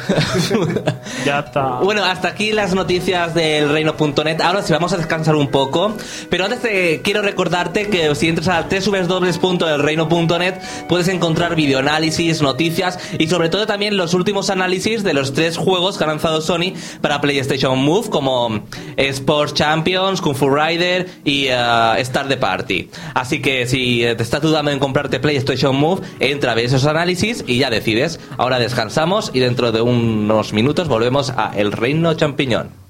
[1.25, 1.79] Ya está.
[1.81, 4.41] Bueno, hasta aquí las noticias del reino.net.
[4.41, 5.95] Ahora sí vamos a descansar un poco.
[6.29, 10.55] Pero antes te quiero recordarte que si entras a www.elreino.net
[10.87, 15.97] puedes encontrar videoanálisis, noticias y sobre todo también los últimos análisis de los tres juegos
[15.97, 18.63] que ha lanzado Sony para PlayStation Move como
[18.95, 21.55] Sports Champions, Kung Fu Rider y eh,
[21.99, 22.89] Star the Party.
[23.13, 27.43] Así que si te estás dudando en comprarte PlayStation Move, entra a ver esos análisis
[27.47, 28.19] y ya decides.
[28.37, 32.86] Ahora descansamos y dentro de unos minutos volvemos a El Reino Champiñón.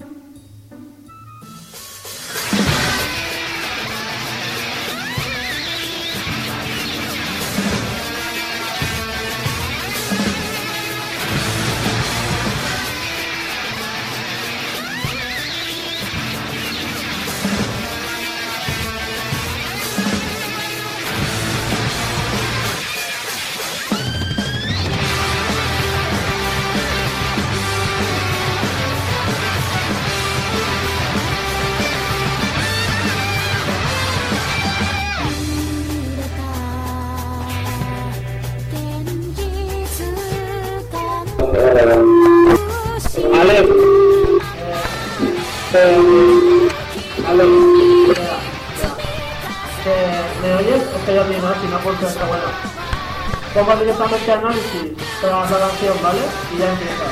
[53.58, 56.20] Pongo directamente análisis tras la canción, ¿vale?
[56.54, 57.06] Y ya empieza.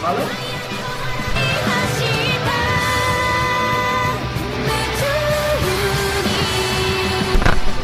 [0.00, 0.22] ¿Vale?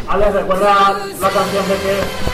[0.06, 2.28] Alex, recuerda la canción de que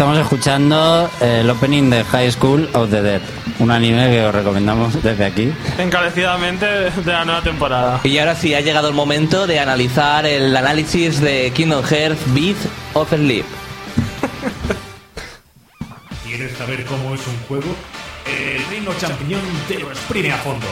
[0.00, 3.20] Estamos escuchando eh, el opening de High School of the Dead,
[3.58, 5.52] un anime que os recomendamos desde aquí.
[5.76, 8.00] Encarecidamente de la nueva temporada.
[8.04, 12.56] Y ahora sí, ha llegado el momento de analizar el análisis de Kingdom Hearts Beat
[12.94, 13.44] of Sleep.
[16.24, 17.76] ¿Quieres saber cómo es un juego?
[18.24, 20.66] El Reino Champiñón te lo exprime a fondo.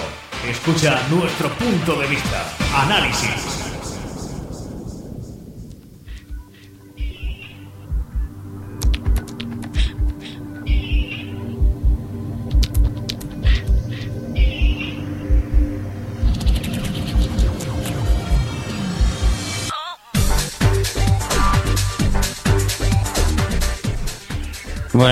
[0.49, 2.47] Escucha nuestro punto de vista.
[2.75, 3.58] Análisis.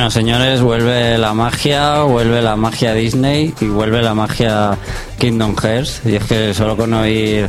[0.06, 4.78] Bueno, señores, vuelve la magia, vuelve la magia Disney y vuelve la magia
[5.18, 6.02] Kingdom Hearts.
[6.04, 7.48] Y es que solo con oír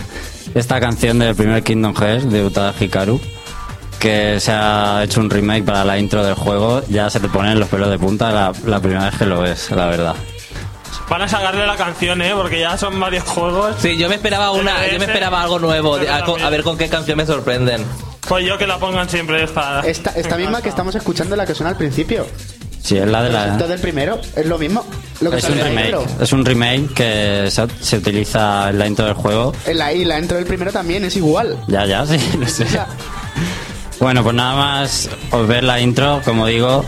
[0.55, 3.21] esta canción del primer Kingdom Hearts de Utada Hikaru,
[3.99, 7.59] que se ha hecho un remake para la intro del juego, ya se te ponen
[7.59, 10.15] los pelos de punta la, la primera vez que lo ves, la verdad.
[11.07, 12.33] Van a sacarle la canción, ¿eh?
[12.35, 13.75] Porque ya son varios juegos.
[13.77, 17.19] Sí, yo me esperaba una, yo me esperaba algo nuevo, a ver con qué canción
[17.19, 17.85] me sorprenden.
[18.27, 19.81] Pues yo que la pongan siempre esta.
[19.81, 22.25] Esta, esta misma que estamos escuchando, la que suena al principio.
[22.83, 23.47] Sí, es la de la...
[23.53, 24.85] Esto del primero, es lo mismo.
[25.19, 26.05] Lo que Es un remake, primero.
[26.21, 29.53] es un remake que se, se utiliza en la intro del juego.
[29.65, 31.57] En la, y la intro del primero también es igual.
[31.67, 32.65] Ya, ya, sí, lo sé.
[33.99, 36.85] Bueno, pues nada más os ver la intro, como digo,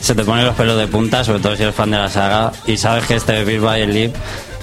[0.00, 2.52] se te ponen los pelos de punta, sobre todo si eres fan de la saga,
[2.66, 4.12] y sabes que este Beat by Sleep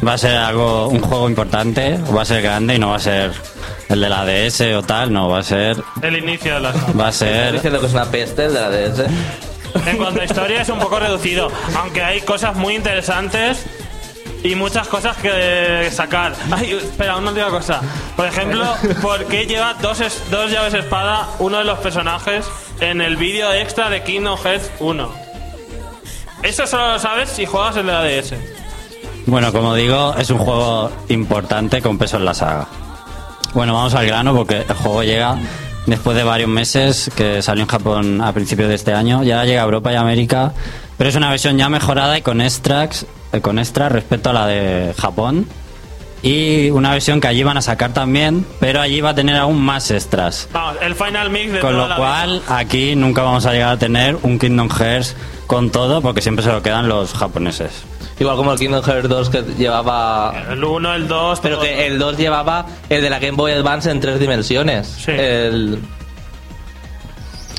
[0.05, 2.99] va a ser algo, un juego importante, va a ser grande y no va a
[2.99, 3.31] ser
[3.89, 6.85] el de la DS o tal, no, va a ser, El inicio de la saga.
[6.93, 9.05] va a ¿Estás ser, diciendo que es una peste el de la DS?
[9.87, 13.65] En cuanto a historia es un poco reducido, aunque hay cosas muy interesantes
[14.43, 16.33] y muchas cosas que sacar.
[16.51, 17.81] Ay, espera, una última cosa.
[18.15, 18.63] Por ejemplo,
[19.01, 22.45] ¿por qué lleva dos, es- dos llaves espada uno de los personajes
[22.79, 25.11] en el vídeo extra de Kingdom Hearts 1?
[26.43, 28.33] Eso solo lo sabes si juegas el de la DS.
[29.25, 32.67] bueno, como digo, es un juego importante con peso en la saga.
[33.55, 35.37] Bueno, vamos al grano porque el juego llega
[35.85, 39.23] después de varios meses que salió en Japón a principios de este año.
[39.23, 40.51] Ya llega a Europa y América,
[40.97, 44.45] pero es una versión ya mejorada y con extras, eh, con extras respecto a la
[44.45, 45.47] de Japón.
[46.25, 49.61] Y una versión que allí van a sacar también, pero allí va a tener aún
[49.61, 50.49] más extras.
[50.51, 53.73] Vamos, el final mix de Con toda lo la cual, aquí nunca vamos a llegar
[53.73, 57.83] a tener un Kingdom Hearts con todo, porque siempre se lo quedan los japoneses.
[58.19, 60.33] Igual como el Kingdom Hearts 2 que llevaba...
[60.49, 63.91] El 1, el 2, Pero que el 2 llevaba el de la Game Boy Advance
[63.91, 64.87] en tres dimensiones.
[64.87, 65.11] Sí.
[65.11, 65.79] El...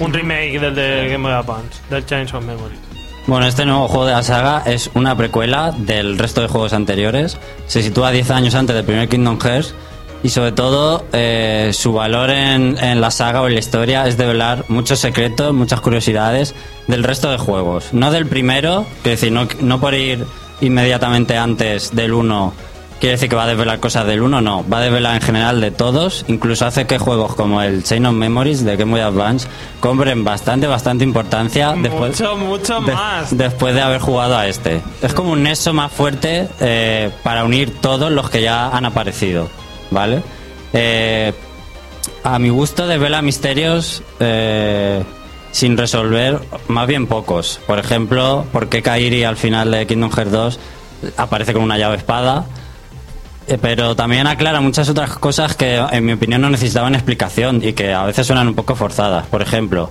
[0.00, 2.86] un remake del de Game Boy Advance, del Chains of Memory.
[3.27, 7.39] Bueno, este nuevo juego de la saga es una precuela del resto de juegos anteriores.
[7.67, 9.75] Se sitúa 10 años antes del primer Kingdom Hearts
[10.23, 14.65] y sobre todo eh, su valor en, la saga o en la historia es develar
[14.69, 16.55] muchos secretos, muchas curiosidades
[16.87, 17.93] del resto de juegos.
[17.93, 20.25] No del primero, quiero decir, no, no por ir
[20.61, 22.53] inmediatamente antes del 1
[23.00, 24.64] quiere decir que va a desvelar cosas del 1, no.
[24.68, 26.24] Va a desvelar en general de todos.
[26.28, 29.46] Incluso hace que juegos como el Chain of Memories de Game Boy Advance
[29.80, 33.37] cobren bastante, bastante importancia después, mucho de- más.
[33.37, 34.80] después de haber jugado a este.
[35.02, 39.48] Es como un nexo más fuerte eh, para unir todos los que ya han aparecido,
[39.90, 40.22] ¿vale?
[40.72, 41.32] Eh,
[42.24, 45.02] a mi gusto desvela misterios eh,
[45.52, 47.61] sin resolver, más bien pocos.
[47.66, 50.59] Por ejemplo, por qué Kairi al final de Kingdom Hearts 2
[51.16, 52.44] aparece con una llave espada.
[53.48, 57.72] Eh, Pero también aclara muchas otras cosas que, en mi opinión, no necesitaban explicación y
[57.72, 59.26] que a veces suenan un poco forzadas.
[59.26, 59.90] Por ejemplo,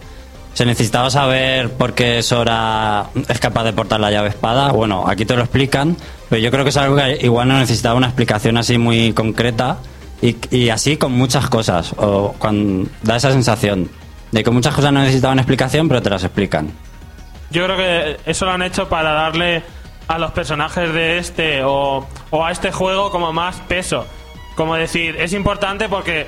[0.54, 4.72] ¿se necesitaba saber por qué Sora es capaz de portar la llave espada?
[4.72, 5.96] Bueno, aquí te lo explican,
[6.30, 9.78] pero yo creo que es algo que igual no necesitaba una explicación así muy concreta
[10.22, 11.94] y, y así con muchas cosas.
[11.98, 13.90] O cuando, da esa sensación
[14.32, 16.72] de que muchas cosas no necesitaban explicación, pero te las explican.
[17.52, 19.64] Yo creo que eso lo han hecho para darle
[20.08, 24.06] a los personajes de este o, o a este juego como más peso.
[24.56, 26.28] Como decir, es importante porque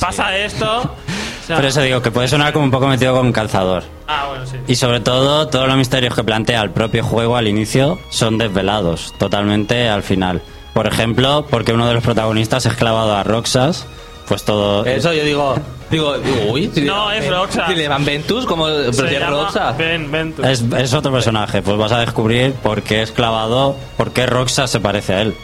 [0.00, 0.94] pasa esto.
[1.48, 3.82] Por eso digo que puede sonar como un poco metido con calzador.
[4.06, 4.56] Ah, bueno, sí.
[4.66, 9.14] Y sobre todo, todos los misterios que plantea el propio juego al inicio son desvelados,
[9.18, 10.42] totalmente al final.
[10.74, 13.86] Por ejemplo, porque uno de los protagonistas es clavado a Roxas,
[14.28, 14.84] pues todo...
[14.84, 15.56] Eso yo digo...
[15.90, 17.66] Digo, digo, uy, si No, es Roxas.
[17.68, 19.78] Si le llaman Ventus, como pero si es.
[19.78, 20.44] Ben Ventus.
[20.44, 24.70] Es, es otro personaje, pues vas a descubrir por qué es clavado, por qué Roxas
[24.70, 25.34] se parece a él.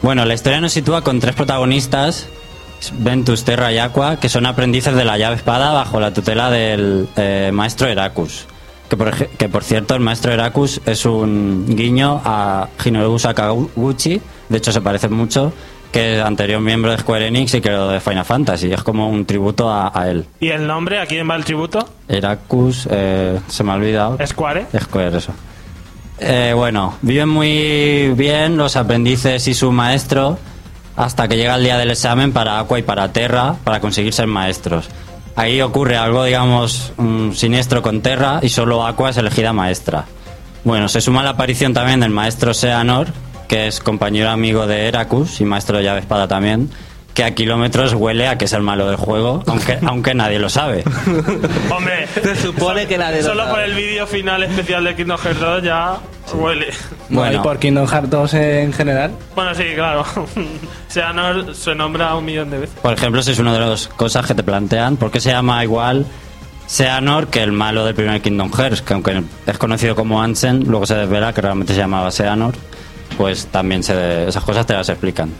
[0.00, 2.28] Bueno, la historia nos sitúa con tres protagonistas,
[2.92, 7.08] Ventus, Terra y Aqua, que son aprendices de la llave espada bajo la tutela del
[7.16, 8.46] eh, maestro Heracus.
[8.88, 14.56] Que por, que por cierto, el maestro Heracus es un guiño a Hinobu Sakaguchi, de
[14.56, 15.52] hecho se parece mucho,
[15.92, 19.08] que es anterior miembro de Square Enix y que lo de Final Fantasy, es como
[19.08, 20.26] un tributo a, a él.
[20.40, 21.00] ¿Y el nombre?
[21.00, 21.88] ¿A quién va el tributo?
[22.08, 24.18] Heracus, eh, se me ha olvidado.
[24.26, 24.66] Square.
[24.78, 25.32] Square, eso.
[26.20, 30.38] Eh, bueno, viven muy bien los aprendices y su maestro
[30.96, 34.26] hasta que llega el día del examen para Aqua y para Terra para conseguir ser
[34.26, 34.88] maestros.
[35.36, 36.92] Ahí ocurre algo, digamos,
[37.34, 40.06] siniestro con Terra y solo Aqua es elegida maestra.
[40.64, 43.06] Bueno, se suma la aparición también del maestro Seanor,
[43.48, 46.70] que es compañero amigo de Heracus y maestro de llave espada también,
[47.14, 50.48] que a kilómetros huele a que es el malo del juego, aunque, aunque nadie lo
[50.48, 50.84] sabe.
[51.70, 55.40] Hombre, Se supone que la de solo por el vídeo final especial de Kingdom Hearts
[55.40, 55.98] 2 ya
[56.32, 56.68] huele.
[57.08, 59.10] Bueno, y por Kingdom Hearts 2 en general.
[59.34, 60.04] Bueno, sí, claro.
[60.88, 62.78] Seanor se nombra un millón de veces.
[62.80, 65.64] Por ejemplo, si es una de las cosas que te plantean, ¿por qué se llama
[65.64, 66.06] igual
[66.66, 70.86] Seanor que el malo del primer Kingdom Hearts, que aunque es conocido como Ansem, luego
[70.86, 72.54] se desvela que realmente se llamaba Seanor,
[73.16, 75.32] pues también se, esas cosas te las explican.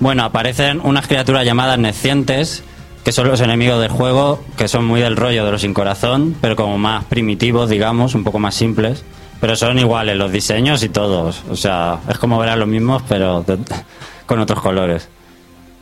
[0.00, 2.64] Bueno, aparecen unas criaturas llamadas Necientes,
[3.04, 6.34] que son los enemigos del juego, que son muy del rollo de los sin corazón,
[6.40, 9.04] pero como más primitivos, digamos, un poco más simples.
[9.40, 11.42] Pero son iguales los diseños y todos.
[11.50, 13.44] O sea, es como ver a los mismos, pero
[14.26, 15.08] con otros colores.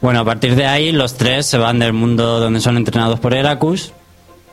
[0.01, 3.35] Bueno, a partir de ahí los tres se van del mundo donde son entrenados por
[3.35, 3.92] Heracus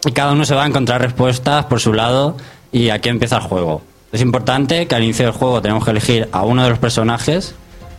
[0.05, 2.37] y cada uno se va a encontrar respuestas por su lado
[2.71, 3.81] y aquí empieza el juego.
[4.11, 7.53] Es importante que al inicio del juego tenemos que elegir a uno de los personajes,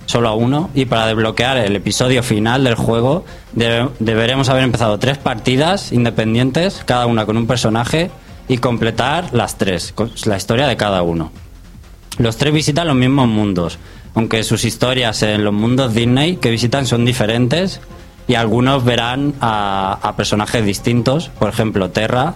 [0.07, 4.99] solo a uno, y para desbloquear el episodio final del juego debe- deberemos haber empezado
[4.99, 8.11] tres partidas independientes, cada una con un personaje,
[8.49, 9.95] y completar las tres,
[10.25, 11.31] la historia de cada uno.
[12.19, 13.79] Los tres visitan los mismos mundos,
[14.17, 17.81] aunque sus historias en los mundos Disney que visitan son diferentes
[18.27, 21.31] y algunos verán a personajes distintos.
[21.39, 22.35] Por ejemplo, Terra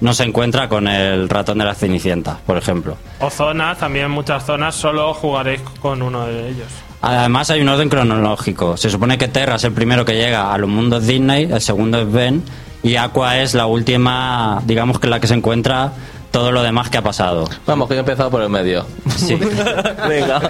[0.00, 2.96] no se encuentra con el ratón de la Cenicienta, por ejemplo.
[3.20, 6.68] O zonas, también muchas zonas, solo jugaréis con uno de ellos.
[7.00, 8.76] Además hay un orden cronológico.
[8.76, 12.00] Se supone que Terra es el primero que llega a los mundos Disney, el segundo
[12.00, 12.42] es Ben
[12.82, 15.92] y Aqua es la última, digamos que la que se encuentra
[16.30, 17.48] todo lo demás que ha pasado.
[17.66, 18.84] Vamos, que yo he empezado por el medio.
[19.16, 19.34] Sí.
[20.08, 20.40] Venga.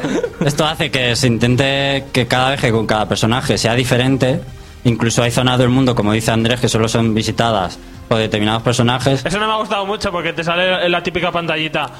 [0.44, 4.40] Esto hace que se intente que cada vez que con cada personaje sea diferente.
[4.84, 9.24] Incluso hay zonas del mundo, como dice Andrés, que solo son visitadas por determinados personajes.
[9.24, 11.90] Eso no me ha gustado mucho porque te sale en la típica pantallita.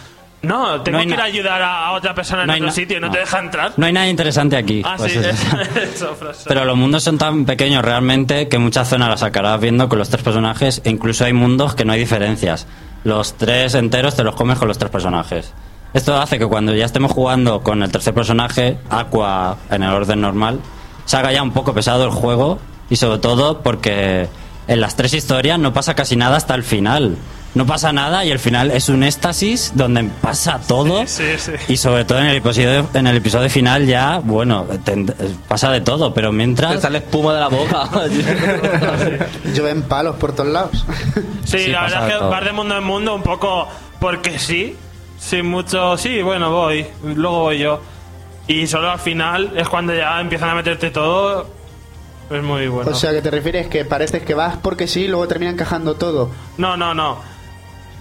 [0.40, 3.00] No, tengo No que ir a ayudar a, otra persona en No hay otro sitio
[3.00, 3.72] no, te deja entrar.
[3.76, 4.82] No hay nada interesante aquí.
[4.84, 5.46] ah, Pues sí, es-
[5.94, 6.44] eso, frase.
[6.46, 10.08] Pero los mundos son tan pequeños realmente que muchas zonas las sacarás viendo con los
[10.10, 12.68] tres personajes e incluso hay mundos que no hay diferencias.
[13.02, 15.52] Los tres enteros te los comes con los tres personajes.
[15.92, 20.20] Esto hace que cuando ya estemos jugando con el tercer personaje, Aqua en el orden
[20.20, 20.60] normal,
[21.04, 22.58] se haga ya un poco pesado el juego
[22.90, 24.28] y sobre todo porque
[24.68, 27.16] en las tres historias no pasa casi nada hasta el final.
[27.54, 31.52] No pasa nada y el final es un éxtasis donde pasa todo Sí, sí.
[31.66, 35.06] y sobre todo en el episodio en el episodio final ya bueno te-
[35.48, 37.88] pasa de todo pero Te mientras sale espuma de la boca.
[39.54, 40.84] Llueven palos por todos lados.
[41.44, 42.30] Sí, Sí, la verdad es que todo.
[42.30, 43.66] vas de mundo en mundo un poco
[43.98, 44.76] porque sí,
[45.18, 47.80] sin mucho, sí, bueno, voy, luego voy yo.
[48.46, 51.48] Y solo al final es cuando ya empiezan a meterte todo.
[52.30, 52.90] Es muy bueno.
[52.90, 55.94] O sea, que te refieres que parece que vas porque sí y luego termina encajando
[55.94, 56.30] todo.
[56.58, 57.38] no, no, no.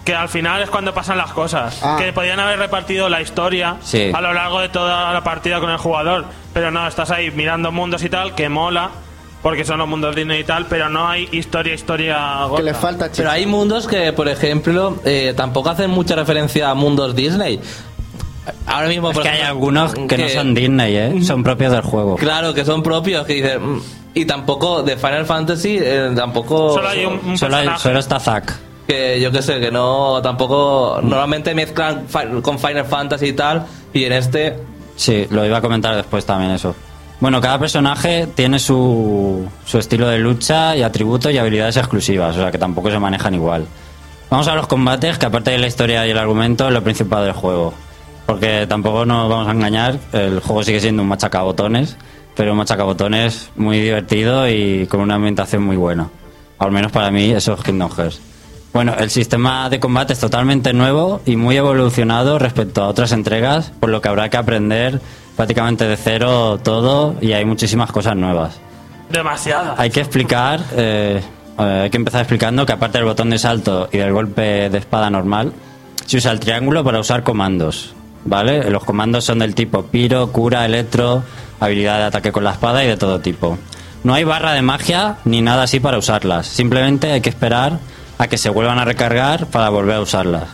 [0.03, 1.79] Que al final es cuando pasan las cosas.
[1.83, 1.97] Ah.
[1.99, 4.09] Que podían haber repartido la historia Sí.
[4.13, 6.23] a lo largo de toda la partida con el jugador.
[6.53, 8.89] Pero no, estás ahí mirando mundos y tal, que mola,
[9.41, 12.15] porque son los mundos Disney y tal, pero no hay historia, historia.
[12.43, 12.63] Que gorda.
[12.63, 13.17] le falta chicha.
[13.23, 17.59] Pero hay mundos que, por ejemplo, eh, tampoco hacen mucha referencia a mundos Disney.
[18.65, 21.21] Ahora mismo, es por que hay algunos que, no son Disney ¿eh?
[21.23, 23.81] son propios del juego Claro, que son propios, que dicen...
[24.13, 26.73] Y tampoco, de Final Fantasy, eh, tampoco...
[26.73, 28.55] Solo hay un, un solo, hay- solo está Zack.
[28.87, 30.99] Que yo que sé, que no, tampoco...
[31.03, 34.57] Normalmente mezclan fi- con Final Fantasy y tal, y en este...
[34.95, 36.75] sí lo iba a comentar después también eso.
[37.19, 42.39] Bueno cada personaje tiene su, su estilo de lucha y atributos y habilidades exclusivas o
[42.41, 43.65] sea que tampoco se manejan igual.
[44.29, 47.23] Vamos a los combates que aparte de la historia y el argumento es lo principal
[47.25, 47.73] del juego.
[48.27, 51.97] Porque tampoco nos vamos a engañar el juego sigue siendo un machacabotones
[52.37, 56.07] pero un machacabotones muy divertido y con una ambientación muy buena
[56.59, 58.21] al menos para mí eso es Kingdom Hearts
[58.73, 63.71] Bueno, el sistema de combate es totalmente nuevo y muy evolucionado respecto a otras entregas,
[63.79, 65.01] por lo que habrá que aprender
[65.35, 68.59] prácticamente de cero todo y hay muchísimas cosas nuevas.
[69.09, 69.75] Demasiada.
[69.77, 71.21] Hay que explicar, eh,
[71.57, 74.77] eh, hay que empezar explicando que aparte del botón de salto y del golpe de
[74.77, 75.53] espada normal,
[76.05, 77.93] se usa el triángulo para usar comandos,
[78.25, 78.69] ¿vale?
[78.69, 81.23] Los comandos son del tipo piro, cura, electro,
[81.59, 83.57] habilidad de ataque con la espada y de todo tipo.
[84.03, 87.79] No hay barra de magia ni nada así para usarlas, simplemente hay que esperar
[88.19, 90.45] a que se vuelvan a recargar para volver a usarlas.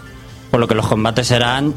[0.52, 1.74] Por lo que los combates serán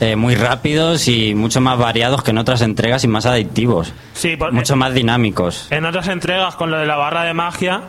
[0.00, 4.36] eh, muy rápidos y mucho más variados que en otras entregas y más adictivos, Sí,
[4.36, 5.66] por- mucho más dinámicos.
[5.70, 7.82] En otras entregas, con lo de la barra de magia,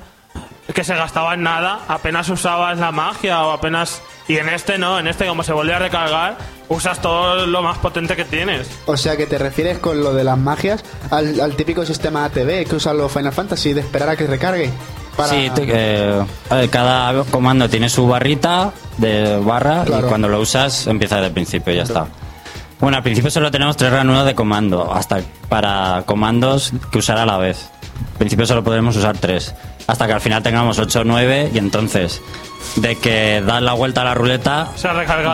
[0.74, 4.02] que se gastaba en nada, apenas usabas la magia o apenas.
[4.28, 6.38] Y en este no, en este, como se vuelve a recargar,
[6.70, 8.70] usas todo lo más potente que tienes.
[8.86, 12.66] O sea, que te refieres con lo de las magias al, al típico sistema ATV
[12.68, 14.70] que usan los Final Fantasy de esperar a que recargue.
[15.18, 15.30] Para...
[15.30, 16.24] Sí, te- eh,
[16.72, 20.06] cada comando tiene su barrita de barra Claro.
[20.06, 22.08] y cuando lo usas empieza desde el principio y ya está.
[22.80, 25.20] Bueno, al principio solo tenemos tres ranuras de comando, hasta
[25.50, 27.70] para comandos que usar a la vez.
[28.14, 29.54] Al principio solo podremos usar tres,
[29.86, 32.22] hasta que al final tengamos 8 o 9 y entonces
[32.76, 34.88] de que das la vuelta a la ruleta Se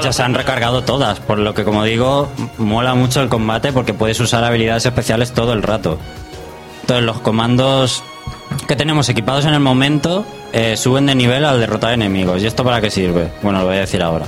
[0.04, 3.94] ya se han recargado todas, por lo que como digo, mola mucho el combate porque
[3.94, 6.00] puedes usar habilidades especiales todo el rato.
[6.82, 8.04] Entonces los comandos
[8.68, 12.42] que tenemos equipados en el momento eh, suben de nivel al derrotar enemigos.
[12.42, 13.32] ¿Y esto para qué sirve?
[13.42, 14.26] Bueno, lo voy a decir ahora.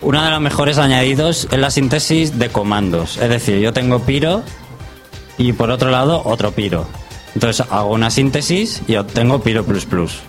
[0.00, 3.16] Uno de los mejores añadidos es la síntesis de comandos.
[3.16, 4.42] Es decir, yo tengo Piro
[5.38, 6.86] y por otro lado otro Piro.
[7.34, 10.20] Entonces hago una síntesis y obtengo Piro Plus Plus.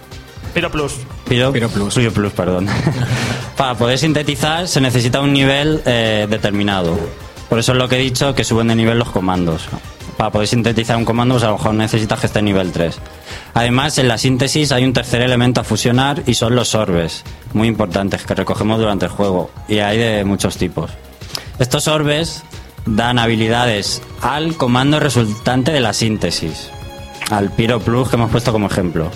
[0.53, 0.95] Piro Plus.
[1.28, 1.95] Piro, Plus.
[1.95, 2.67] Piro Plus, perdón.
[3.57, 6.97] Para poder sintetizar se necesita un nivel eh, determinado.
[7.49, 9.67] Por eso es lo que he dicho, que suben de nivel los comandos.
[10.17, 12.97] Para poder sintetizar un comando, pues a lo mejor necesitas que esté en nivel 3.
[13.53, 17.23] Además, en la síntesis hay un tercer elemento a fusionar y son los orbes,
[17.53, 19.51] muy importantes, que recogemos durante el juego.
[19.67, 20.91] Y hay de muchos tipos.
[21.59, 22.43] Estos orbes
[22.86, 26.69] dan habilidades al comando resultante de la síntesis,
[27.30, 29.11] al Piro Plus que hemos puesto como ejemplo.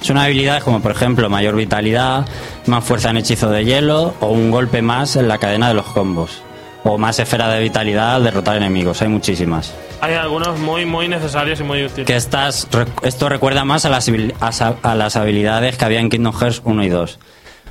[0.00, 2.26] Son habilidades como por ejemplo mayor vitalidad,
[2.66, 5.86] más fuerza en hechizo de hielo o un golpe más en la cadena de los
[5.86, 6.42] combos.
[6.84, 9.74] O más esfera de vitalidad al derrotar enemigos, hay muchísimas.
[10.00, 12.06] Hay algunos muy, muy necesarios y muy útiles.
[12.06, 12.68] Que estas,
[13.02, 14.08] esto recuerda más a las,
[14.40, 17.18] a las habilidades que había en Kingdom Hearts 1 y 2.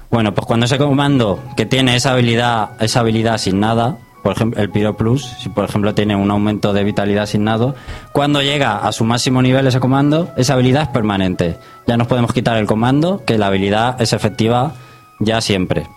[0.09, 3.97] Bueno, pues cuando ese comando que tiene esa habilidad, esa habilidad asignada,
[4.28, 7.75] por ejemplo, el Piro Plus, si por ejemplo tiene un aumento de vitalidad asignado,
[8.11, 11.55] cuando llega a su máximo nivel ese comando, esa habilidad es permanente.
[11.88, 14.73] Ya nos podemos quitar el comando, que la habilidad es efectiva
[15.19, 15.88] ya siempre.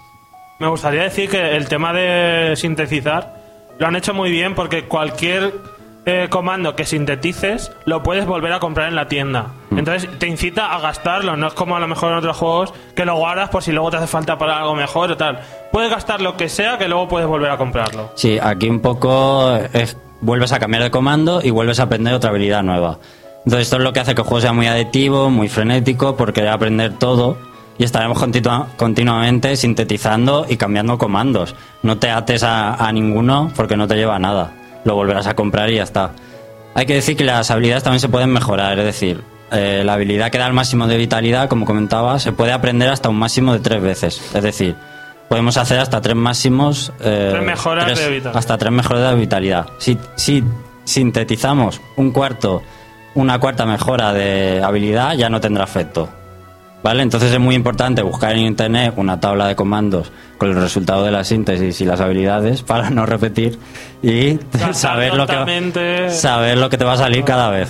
[0.60, 3.34] Me gustaría decir que el tema de sintetizar
[3.80, 5.52] lo han hecho muy bien porque cualquier
[6.12, 9.52] eh, comando que sintetices lo puedes volver a comprar en la tienda.
[9.70, 13.04] Entonces te incita a gastarlo, no es como a lo mejor en otros juegos que
[13.04, 15.38] lo guardas por si luego te hace falta para algo mejor o tal.
[15.70, 18.10] Puedes gastar lo que sea que luego puedes volver a comprarlo.
[18.16, 22.30] Sí, aquí un poco es- vuelves a cambiar de comando y vuelves a aprender otra
[22.30, 22.98] habilidad nueva.
[23.44, 26.32] Entonces esto es lo que hace que el juego sea muy adictivo, muy frenético, por
[26.32, 27.38] querer aprender todo
[27.78, 31.54] y estaremos continua- continuamente sintetizando y cambiando comandos.
[31.82, 34.52] No te ates a, a ninguno porque no te lleva a nada.
[34.84, 36.12] Lo volverás a comprar y ya está.
[36.74, 39.22] Hay que decir que las habilidades también se pueden mejorar, es decir,
[39.52, 43.08] eh, la habilidad que da el máximo de vitalidad, como comentaba, se puede aprender hasta
[43.08, 44.22] un máximo de tres veces.
[44.34, 44.76] Es decir,
[45.28, 46.92] podemos hacer hasta tres máximos.
[47.00, 48.36] eh, Tres mejoras de vitalidad.
[48.36, 49.66] Hasta tres mejoras de vitalidad.
[49.78, 50.44] Si, si
[50.84, 52.62] sintetizamos un cuarto,
[53.14, 56.08] una cuarta mejora de habilidad, ya no tendrá efecto.
[56.82, 57.02] ¿Vale?
[57.02, 61.10] Entonces es muy importante buscar en internet una tabla de comandos con el resultado de
[61.10, 63.58] la síntesis y las habilidades para no repetir
[64.02, 64.38] y
[64.72, 65.32] saber lo, que,
[66.10, 67.68] saber lo que te va a salir cada vez.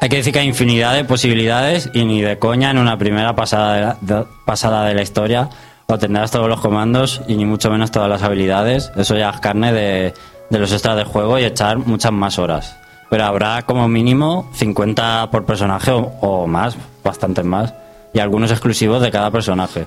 [0.00, 3.34] Hay que decir que hay infinidad de posibilidades y ni de coña en una primera
[3.34, 5.48] pasada de la, de- pasada de la historia
[5.86, 8.90] obtendrás todos los comandos y ni mucho menos todas las habilidades.
[8.96, 10.14] Eso ya es carne de,
[10.50, 12.76] de los extras del juego y echar muchas más horas.
[13.10, 17.72] Pero habrá como mínimo 50 por personaje o, o más, bastantes más.
[18.14, 19.86] Y algunos exclusivos de cada personaje.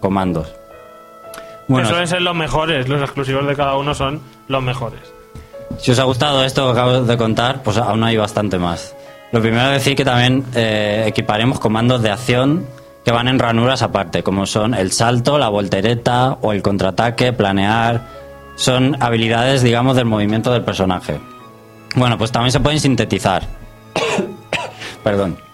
[0.00, 0.52] Comandos.
[1.66, 5.00] que suelen ser los mejores, los exclusivos de cada uno son los mejores.
[5.78, 8.94] Si os ha gustado esto que acabo de contar, pues aún hay bastante más.
[9.32, 12.66] Lo primero es decir que también eh, equiparemos comandos de acción
[13.04, 18.02] que van en ranuras aparte, como son el salto, la voltereta o el contraataque, planear.
[18.56, 21.20] Son habilidades, digamos, del movimiento del personaje.
[21.94, 23.46] Bueno, pues también se pueden sintetizar.
[25.04, 25.45] Perdón.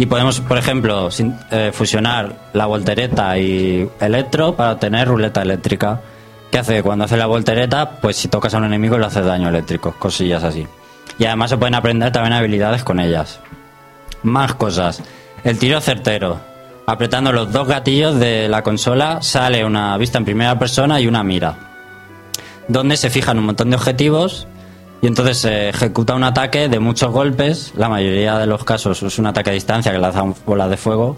[0.00, 6.00] Y podemos, por ejemplo, sin- eh, fusionar la voltereta y electro para obtener ruleta eléctrica.
[6.50, 6.82] ¿Qué hace?
[6.82, 10.42] Cuando hace la voltereta, pues si tocas a un enemigo le haces daño eléctrico, cosillas
[10.42, 10.66] así.
[11.18, 13.40] Y además se pueden aprender también habilidades con ellas.
[14.22, 15.02] Más cosas.
[15.44, 16.40] El tiro certero.
[16.86, 21.22] Apretando los dos gatillos de la consola sale una vista en primera persona y una
[21.22, 21.56] mira.
[22.68, 24.46] Donde se fijan un montón de objetivos
[25.02, 27.72] y entonces se ejecuta un ataque de muchos golpes.
[27.76, 31.16] La mayoría de los casos es un ataque a distancia que lanza bolas de fuego.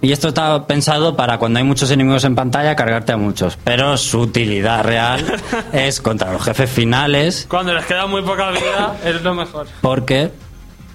[0.00, 3.58] Y esto está pensado para cuando hay muchos enemigos en pantalla cargarte a muchos.
[3.64, 5.24] Pero su utilidad real
[5.72, 9.66] es contra los jefes finales Cuando les queda muy poca vida, es lo mejor.
[9.80, 10.30] porque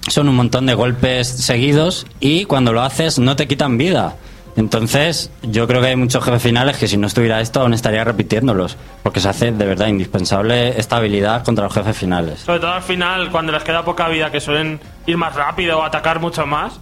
[0.08, 4.16] son un montón de golpes seguidos y cuando lo haces no te quitan vida.
[4.56, 8.04] Entonces, yo creo que hay muchos jefes finales que si no estuviera esto aún estaría
[8.04, 12.40] repitiéndolos, porque se hace de verdad indispensable esta habilidad contra los jefes finales.
[12.40, 15.82] Sobre todo al final, cuando les queda poca vida, que suelen ir más rápido o
[15.82, 16.78] atacar mucho más,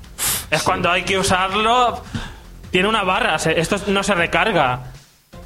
[0.50, 2.02] es cuando hay que usarlo.
[2.70, 4.80] Tiene una barra, esto no se recarga,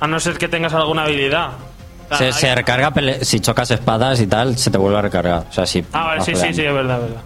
[0.01, 1.51] a no ser que tengas alguna habilidad.
[2.19, 5.45] Se, hay- se recarga pele- si chocas espadas y tal, se te vuelve a recargar.
[5.49, 7.23] O sea, si Ah, vale, sí, sí, sí, es verdad, es verdad.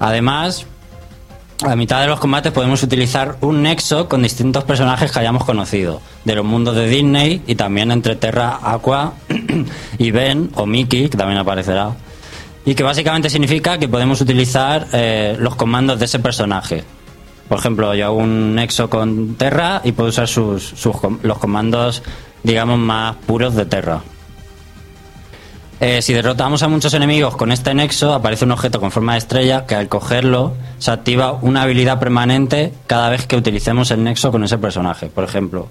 [0.00, 0.66] Además,
[1.64, 6.02] a mitad de los combates podemos utilizar un nexo con distintos personajes que hayamos conocido,
[6.24, 9.14] de los mundos de Disney y también entre Terra, Aqua
[9.98, 11.92] y Ben o Mickey, que también aparecerá.
[12.64, 16.84] Y que básicamente significa que podemos utilizar eh, los comandos de ese personaje.
[17.48, 22.02] Por ejemplo, yo hago un nexo con Terra y puedo usar sus, sus los comandos,
[22.42, 24.02] digamos, más puros de Terra.
[25.78, 29.18] Eh, si derrotamos a muchos enemigos con este nexo, aparece un objeto con forma de
[29.18, 34.32] estrella que al cogerlo se activa una habilidad permanente cada vez que utilicemos el nexo
[34.32, 35.06] con ese personaje.
[35.08, 35.68] Por ejemplo,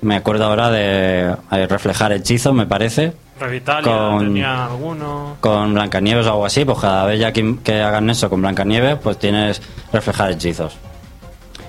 [0.00, 5.36] me acuerdo ahora de eh, reflejar hechizos, me parece, Revitalia Con- tenía alguno.
[5.40, 8.96] con Blancanieves o algo así, pues cada vez ya que, que hagan eso con Blancanieves,
[9.02, 10.76] pues tienes reflejar hechizos.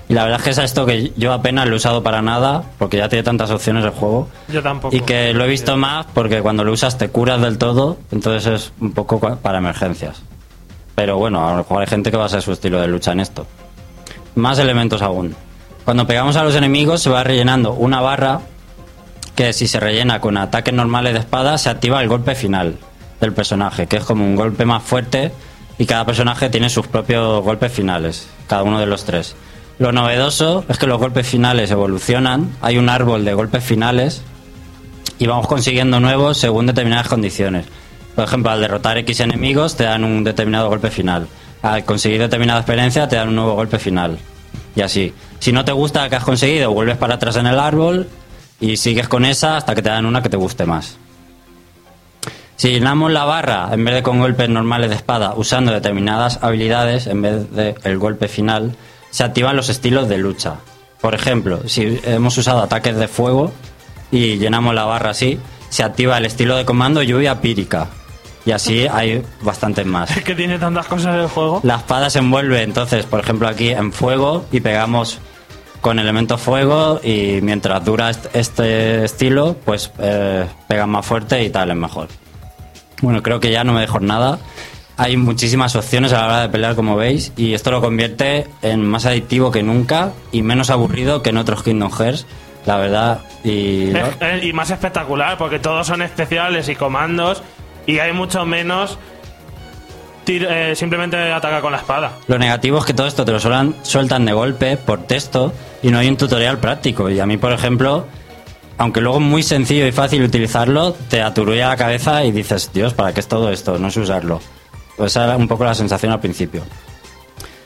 [0.08, 2.62] Y la verdad es que es esto que yo apenas lo he usado para nada,
[2.78, 4.28] porque ya tiene tantas opciones el juego.
[4.48, 4.94] Yo tampoco.
[4.94, 8.46] Y que lo he visto más porque cuando lo usas te curas del todo, entonces
[8.46, 10.22] es un poco para emergencias.
[10.94, 13.12] Pero bueno, a lo mejor hay gente que va a ser su estilo de lucha
[13.12, 13.46] en esto.
[14.36, 15.34] Más elementos aún.
[15.84, 18.40] Cuando pegamos a los enemigos se va rellenando una barra
[19.34, 22.78] que si se rellena con ataques normales de espada se activa el golpe final
[23.20, 25.32] del personaje, que es como un golpe más fuerte
[25.78, 29.36] y cada personaje tiene sus propios golpes finales, cada uno de los tres.
[29.78, 34.22] Lo novedoso es que los golpes finales evolucionan, hay un árbol de golpes finales
[35.18, 37.66] y vamos consiguiendo nuevos según determinadas condiciones.
[38.14, 41.28] Por ejemplo, al derrotar X enemigos te dan un determinado golpe final.
[41.60, 44.18] Al conseguir determinada experiencia te dan un nuevo golpe final.
[44.74, 45.12] Y así.
[45.40, 48.08] Si no te gusta que has conseguido, vuelves para atrás en el árbol
[48.58, 50.96] y sigues con esa hasta que te dan una que te guste más.
[52.56, 57.06] Si llenamos la barra en vez de con golpes normales de espada usando determinadas habilidades
[57.06, 58.74] en vez de el golpe final,
[59.16, 60.56] se activan los estilos de lucha.
[61.00, 63.50] Por ejemplo, si hemos usado ataques de fuego
[64.10, 65.38] y llenamos la barra así,
[65.70, 67.86] se activa el estilo de comando lluvia pírica.
[68.44, 70.14] Y así hay bastantes más.
[70.14, 71.60] Es que tiene tantas cosas el juego.
[71.62, 75.18] La espada se envuelve entonces, por ejemplo, aquí en fuego y pegamos
[75.80, 81.48] con elemento fuego y mientras dura est- este estilo, pues eh, pegan más fuerte y
[81.48, 82.08] tal es mejor.
[83.00, 84.38] Bueno, creo que ya no me dejo nada.
[84.98, 88.82] Hay muchísimas opciones a la hora de pelear, como veis, y esto lo convierte en
[88.86, 92.26] más adictivo que nunca y menos aburrido que en otros Kingdom Hearts,
[92.64, 93.20] la verdad.
[93.44, 97.42] Y Es- eh, y más espectacular porque todos son especiales y comandos
[97.86, 98.98] y hay mucho menos
[100.28, 102.12] eh, simplemente ataca con la espada.
[102.26, 105.90] Lo negativo es que todo esto te lo suelan- sueltan de golpe, por texto, y
[105.90, 107.08] no hay un tutorial práctico.
[107.10, 108.06] Y a mí, por ejemplo,
[108.78, 112.92] aunque luego es muy sencillo y fácil utilizarlo, te aturulla la cabeza y dices, Dios,
[112.94, 113.78] ¿para qué es todo esto?
[113.78, 114.40] No sé usarlo.
[114.96, 116.62] Pues esa era un poco la sensación al principio.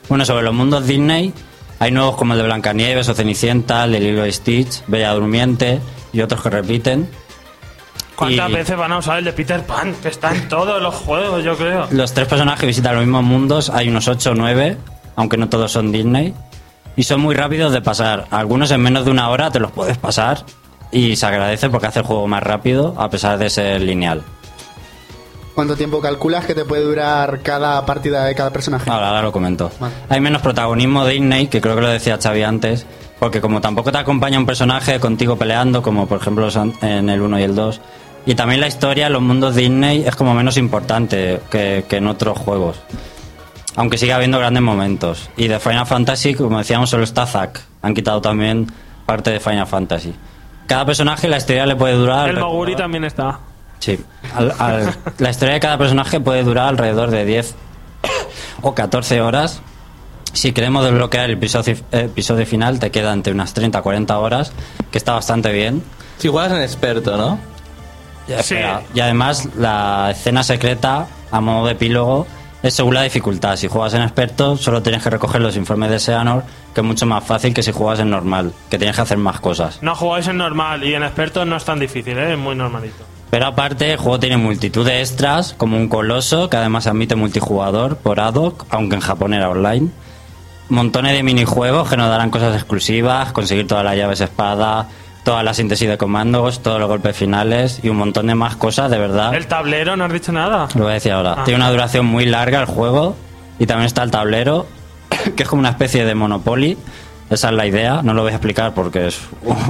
[0.09, 1.33] Bueno, sobre los mundos Disney,
[1.79, 5.81] hay nuevos como el de Blancanieves o Cenicienta, el de Lilo y Stitch, Bella Durmiente
[6.13, 7.09] y otros que repiten.
[8.17, 9.95] ¿Cuántas Y- veces van a usar el de Peter Pan?
[10.03, 11.87] Que está en todos los juegos, yo creo.
[11.91, 14.77] Los tres personajes visitan los mismos mundos, hay unos 8 o 9,
[15.17, 16.35] aunque no todos son Disney,
[16.97, 18.27] y son muy rápidos de pasar.
[18.31, 20.45] Algunos en menos de una hora te los puedes pasar
[20.93, 24.23] y se agradece porque hace el juego más rápido a pesar de ser lineal.
[25.61, 28.89] ¿Cuánto tiempo calculas que te puede durar cada partida de cada personaje?
[28.89, 29.71] Ahora, ahora lo comento.
[29.79, 29.93] Vale.
[30.09, 32.87] Hay menos protagonismo de Disney, que creo que lo decía Xavi antes,
[33.19, 36.49] porque como tampoco te acompaña un personaje contigo peleando, como por ejemplo
[36.81, 37.81] en el 1 y el 2,
[38.25, 42.39] y también la historia los mundos Disney es como menos importante que, que en otros
[42.39, 42.81] juegos.
[43.77, 45.29] Aunque sigue habiendo grandes momentos.
[45.37, 47.61] Y de Final Fantasy, como decíamos, solo está Zack.
[47.83, 48.67] Han quitado también
[49.05, 50.15] parte de Final Fantasy.
[50.67, 52.31] Cada personaje la historia le puede durar...
[52.31, 53.41] El Moguri también está.
[53.81, 53.99] Sí.
[54.35, 57.55] Al- al- la historia de cada personaje puede durar alrededor de 10
[58.63, 59.61] o 14 horas.
[60.33, 64.53] Si queremos desbloquear el episodio, episodio final, te queda entre unas 30 40 horas,
[64.93, 65.83] que está bastante bien.
[66.19, 67.39] Si juegas en experto, ¿no?
[68.29, 72.29] Y, espera, y además, la escena secreta, a modo de epílogo,
[72.63, 73.57] es según la dificultad.
[73.57, 77.07] Si juegas en experto, solo tienes que recoger los informes de Seanor, que es mucho
[77.07, 79.83] más fácil que si juegas en normal, que tienes que hacer más cosas.
[79.83, 82.35] No jugáis en normal y en experto no es tan difícil, ¿eh?
[82.35, 83.03] es muy normalito.
[83.31, 87.97] Pero aparte, el juego tiene multitud de extras, como un coloso, que además admite multijugador
[87.97, 89.89] por ad hoc, aunque en Japón era online.
[90.69, 94.89] Montones de minijuegos que nos darán cosas exclusivas, conseguir todas las llaves espada,
[95.25, 98.91] toda la síntesis de comandos, todos los golpes finales y un montón de más cosas,
[98.91, 99.35] de verdad.
[99.35, 100.69] El tablero, no has dicho nada.
[100.75, 101.37] Lo voy a decir ahora.
[101.39, 101.45] Ah.
[101.45, 103.17] Tiene una duración muy larga el juego
[103.59, 104.67] y también está el tablero,
[105.37, 106.77] que es como una especie de Monopoly.
[107.31, 109.21] Esa es la idea, no lo voy a explicar porque es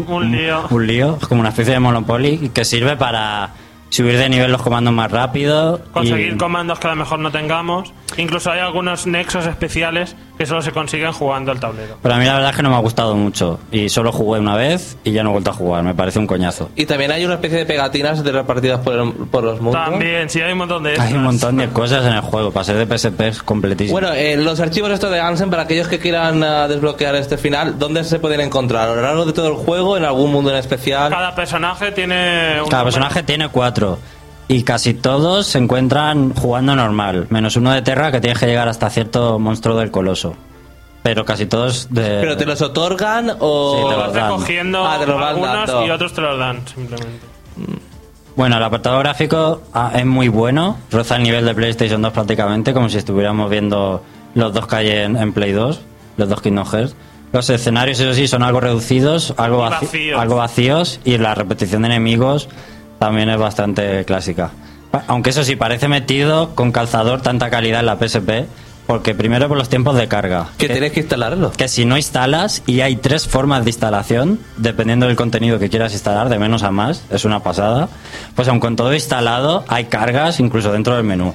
[0.06, 0.66] Un lío.
[0.70, 1.18] un lío.
[1.20, 3.50] Es como una especie de Monopoly que sirve para
[3.90, 5.80] subir de nivel los comandos más rápido.
[5.92, 7.92] Conseguir y- comandos que a lo mejor no tengamos.
[8.16, 11.96] Incluso hay algunos nexos especiales que solo se consiguen jugando el tablero.
[12.02, 13.60] Pero a mí la verdad es que no me ha gustado mucho.
[13.70, 15.82] Y solo jugué una vez y ya no he vuelto a jugar.
[15.84, 16.70] Me parece un coñazo.
[16.76, 19.84] Y también hay una especie de pegatinas de repartidas por, el- por los mundos.
[19.84, 22.50] También, sí, hay un montón de Hay un montón de cosas en el juego.
[22.50, 23.92] Para ser de PSP es completísimo.
[24.00, 27.78] Bueno, eh, los archivos estos de Ansem, para aquellos que quieran ah, desbloquear este final,
[27.78, 28.88] ¿dónde se pueden encontrar?
[28.88, 29.96] ¿A lo largo de todo el juego?
[29.96, 31.10] ¿En algún mundo en especial?
[31.10, 32.84] Cada personaje tiene un Cada número.
[32.84, 33.79] personaje tiene cuatro.
[34.48, 37.26] Y casi todos se encuentran jugando normal.
[37.30, 40.34] Menos uno de Terra que tienes que llegar hasta cierto monstruo del coloso.
[41.02, 42.18] Pero casi todos de.
[42.20, 43.74] ¿Pero te los otorgan o...?
[43.76, 44.30] Sí, te los vas dan.
[44.32, 45.86] recogiendo Ah, te los van algunos dando.
[45.86, 47.26] y otros te los dan, simplemente.
[48.36, 52.72] Bueno, el apartado gráfico ah, es muy bueno, roza el nivel de PlayStation 2 prácticamente,
[52.72, 54.02] como si estuviéramos viendo
[54.34, 55.80] los dos que hay en, en Play 2,
[56.16, 56.94] los dos Kingdom Hearts.
[57.32, 60.20] Los escenarios, eso sí, son algo reducidos, algo, vaci- vacíos.
[60.20, 62.48] algo vacíos, y la repetición de enemigos
[63.00, 64.50] también es bastante clásica.
[65.06, 68.46] Aunque eso sí, parece metido con calzador tanta calidad en la PSP,
[68.86, 70.48] porque primero por los tiempos de carga.
[70.58, 71.50] Que tienes que instalarlo.
[71.52, 75.94] que si no instalas y hay tres formas de instalación, dependiendo del contenido que quieras
[75.94, 77.88] instalar, de menos a más, es una pasada,
[78.34, 81.34] pues aun con todo instalado hay cargas incluso dentro del menú.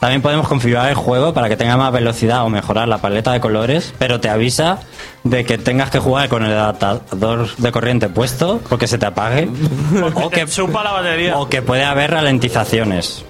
[0.00, 3.40] También podemos configurar el juego para que tenga más velocidad o mejorar la paleta de
[3.40, 4.78] colores, pero te avisa
[5.24, 9.48] de que tengas que jugar con el adaptador de corriente puesto porque se te apague
[10.14, 11.36] o que, chupa la batería.
[11.36, 13.24] o que puede haber ralentizaciones.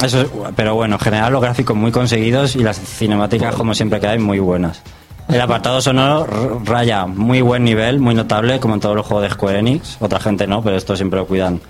[0.00, 3.98] Eso es- pero bueno, en general los gráficos muy conseguidos y las cinemáticas, como siempre
[3.98, 4.82] que hay, muy buenas.
[5.28, 9.30] El apartado sonoro raya muy buen nivel, muy notable, como en todos los juegos de
[9.34, 9.96] Square Enix.
[9.98, 11.60] Otra gente no, pero esto siempre lo cuidan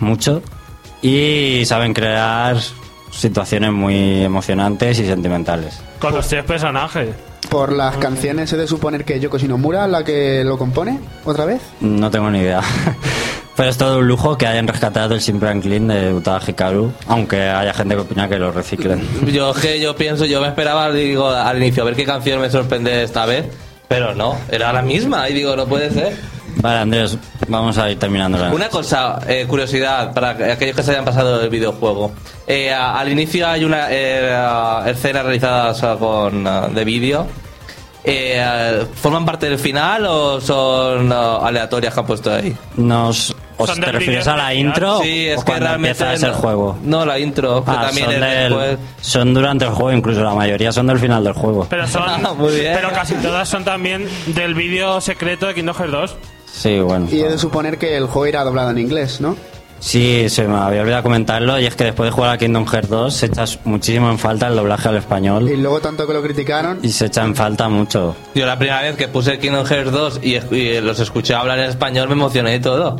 [0.00, 0.42] mucho.
[1.00, 2.56] Y saben crear
[3.10, 5.80] situaciones muy emocionantes y sentimentales.
[6.00, 7.08] Con los tres personajes.
[7.50, 11.62] Por las canciones, ¿he de suponer que Yoko Shinomura la que lo compone otra vez?
[11.80, 12.60] No tengo ni idea.
[13.56, 16.92] Pero es todo un lujo que hayan rescatado el Simple and Clean de Utada Hikaru,
[17.08, 19.02] aunque haya gente que opina que lo reciclen.
[19.32, 22.40] Yo es que yo pienso, yo me esperaba, digo, al inicio, a ver qué canción
[22.40, 23.46] me sorprende esta vez.
[23.88, 25.28] Pero no, era la misma.
[25.28, 26.14] Y digo, no puede ser.
[26.60, 28.36] Vale, Andrés, vamos a ir terminando.
[28.38, 32.10] la- Una cosa, eh, curiosidad, para aquellos que se hayan pasado el videojuego.
[32.46, 34.36] Eh, a- al inicio hay una eh,
[34.86, 37.26] escena realizada o sea, con, ah, de vídeo.
[38.04, 42.56] Eh, ¿Forman parte del final o son aleatorias que han puesto ahí?
[42.76, 45.00] Nos, ¿Os te refieres a la intro?
[45.02, 46.04] Sí, es o que cuando realmente.
[46.26, 46.78] no- juego?
[46.82, 48.78] No, la intro, que Ah, también son, es del- después.
[49.00, 51.66] son durante el juego, incluso la mayoría son del final del juego.
[51.68, 52.02] Pero son.
[52.06, 52.72] Ah, Muy bien.
[52.74, 56.16] Pero casi todas son también del vídeo secreto de Kingdom Hearts 2.
[56.52, 57.06] Sí, bueno.
[57.10, 59.36] Y he de suponer que el juego irá doblado en inglés, ¿no?
[59.80, 62.88] Sí, se me había olvidado comentarlo y es que después de jugar a Kingdom Hearts
[62.88, 66.20] 2 se echa muchísimo en falta el doblaje al Y español luego tanto que lo
[66.20, 66.80] criticaron.
[66.82, 68.16] y se echa en falta mucho.
[68.34, 71.66] Yo la primera vez que puse Kingdom Hearts 2 y, y los escuché hablar en
[71.66, 72.96] español me emocioné y todo.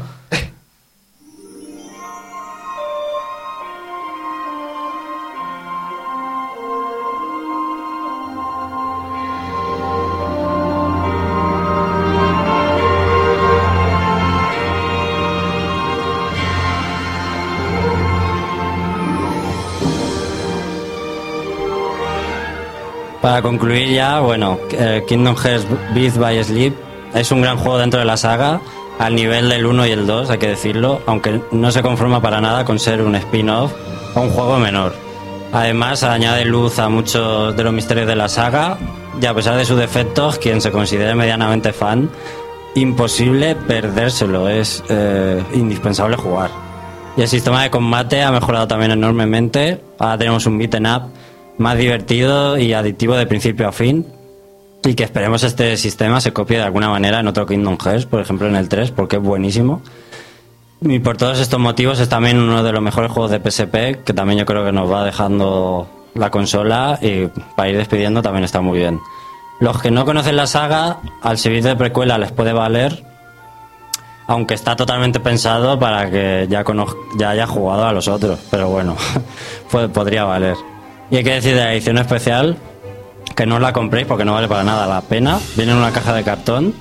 [23.29, 26.73] Para concluir ya, bueno, eh, Kingdom Hearts Beat by Sleep
[27.13, 28.63] es un gran juego dentro de la saga,
[28.99, 32.41] al nivel del 1 y el 2, hay que decirlo, aunque no se conforma para
[32.41, 33.71] nada con ser un spin-off
[34.15, 34.95] o un juego menor.
[35.53, 38.79] Además, añade luz a muchos de los misterios de la saga
[39.21, 42.09] y a pesar de sus defectos, quien se considere medianamente fan,
[42.77, 46.49] imposible perdérselo, es eh, indispensable jugar.
[47.15, 49.83] Y el sistema de combate ha mejorado también enormemente.
[49.99, 51.03] Ahora tenemos un beaten up
[51.59, 54.07] más divertido y adictivo de principio a fin.
[54.85, 58.21] Y que esperemos este sistema se copie de alguna manera en otro Kingdom Hearts, por
[58.21, 59.83] ejemplo en el 3, porque es buenísimo.
[60.81, 64.13] Y por todos estos motivos es también uno de los mejores juegos de PSP, que
[64.15, 68.61] también yo creo que nos va dejando la consola y para ir despidiendo también está
[68.61, 69.01] muy bien.
[69.61, 73.05] Los que no conocen la saga, al servir de precuela les puede valer,
[74.29, 76.65] aunque está totalmente pensado para que ya,
[77.17, 78.97] ya haya jugado a los otros, pero bueno,
[79.93, 80.57] podría valer.
[81.11, 82.57] Y hay que decir de la edición especial
[83.35, 85.39] que no la compréis porque no vale para nada la pena.
[85.57, 86.75] Viene en una caja de cartón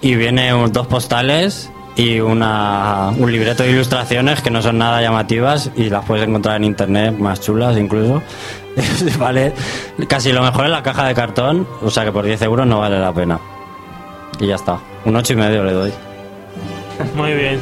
[0.00, 5.70] y viene dos postales y una, un libreto de ilustraciones que no son nada llamativas
[5.76, 8.22] y las puedes encontrar en internet más chulas incluso.
[9.18, 9.52] vale
[10.08, 12.80] casi lo mejor en la caja de cartón, o sea que por 10 euros no
[12.80, 13.38] vale la pena.
[14.40, 14.78] Y ya está.
[15.04, 15.92] Un ocho y medio le doy.
[17.14, 17.60] Muy bien.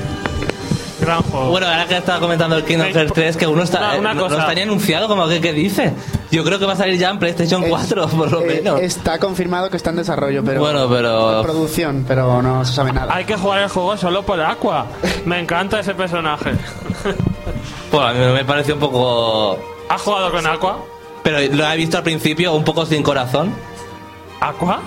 [1.03, 1.50] Gran juego.
[1.50, 4.14] Bueno, ahora que estaba comentando el Kingdom Hearts 3, que uno está, una- una eh,
[4.14, 4.40] no, no cosa.
[4.40, 5.92] está ni anunciado, como que, ¿qué dice?
[6.30, 8.80] Yo creo que va a salir ya en PlayStation 4, por lo eh, menos.
[8.80, 10.61] está confirmado que está en desarrollo, pero.
[10.61, 13.14] Bueno, pero- en producción, pero no se sabe nada.
[13.14, 14.86] Hay que jugar el juego solo por Aqua.
[15.26, 16.53] Me encanta ese personaje.
[17.90, 19.59] Pues a mí me pareció un poco...
[19.88, 20.78] ¿Has jugado con Aqua?
[21.22, 23.53] Pero lo he visto al principio un poco sin corazón.
[24.43, 24.80] ¿Aqua?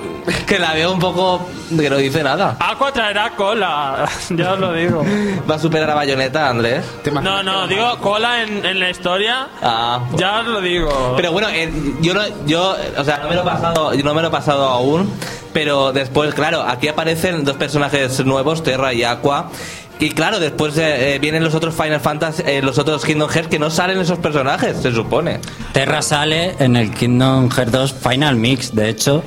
[0.45, 1.47] Que la veo un poco...
[1.69, 2.57] que no dice nada.
[2.59, 4.05] Aqua traerá cola.
[4.29, 5.01] ya os lo digo.
[5.49, 6.83] Va a superar a Bayonetta, Andrés.
[7.03, 9.47] ¿Te imaginas No, no, digo cola en, en la historia.
[9.61, 11.13] Ah, pues- Ya os lo digo.
[11.15, 14.21] Pero bueno, eh, yo no, yo, o sea, no me lo he pasado, no me
[14.21, 15.09] lo he pasado aún,
[15.53, 19.49] pero después, claro, aquí aparecen dos personajes nuevos, Terra y Aqua.
[19.97, 23.47] Y claro, después eh, eh, vienen los otros Final Fantasy, eh, los otros Kingdom Hearts
[23.49, 25.39] que no salen esos personajes, se supone.
[25.71, 29.23] Terra sale en el Kingdom Hearts 2 Final Mix, de hecho,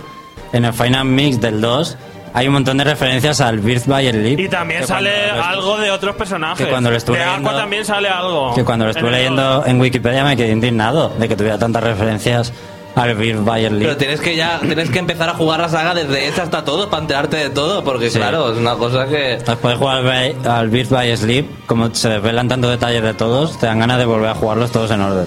[0.52, 1.96] en el Final Mix del 2
[2.34, 4.38] hay un montón de referencias al Birth by Sleep.
[4.38, 6.64] Y también sale algo de otros personajes.
[6.64, 8.54] que cuando lo estuve de Aqua leyendo- también sale algo.
[8.54, 11.58] Que cuando lo estuve En el leyendo en Wikipedia me quedé indignado de que tuviera
[11.58, 12.52] tantas referencias
[12.94, 13.98] al Birth by Pero Sleep.
[13.98, 17.02] tienes que ya tienes que empezar a jugar la saga desde esta hasta todo para
[17.02, 18.18] enterarte de todo, porque Sí.
[18.18, 22.08] claro, es una cosa que Después de jugar al al Birth by Sleep, como se
[22.08, 25.26] desvelan tantos detalles de todos, te dan ganas de volver a jugarlos todos en orden.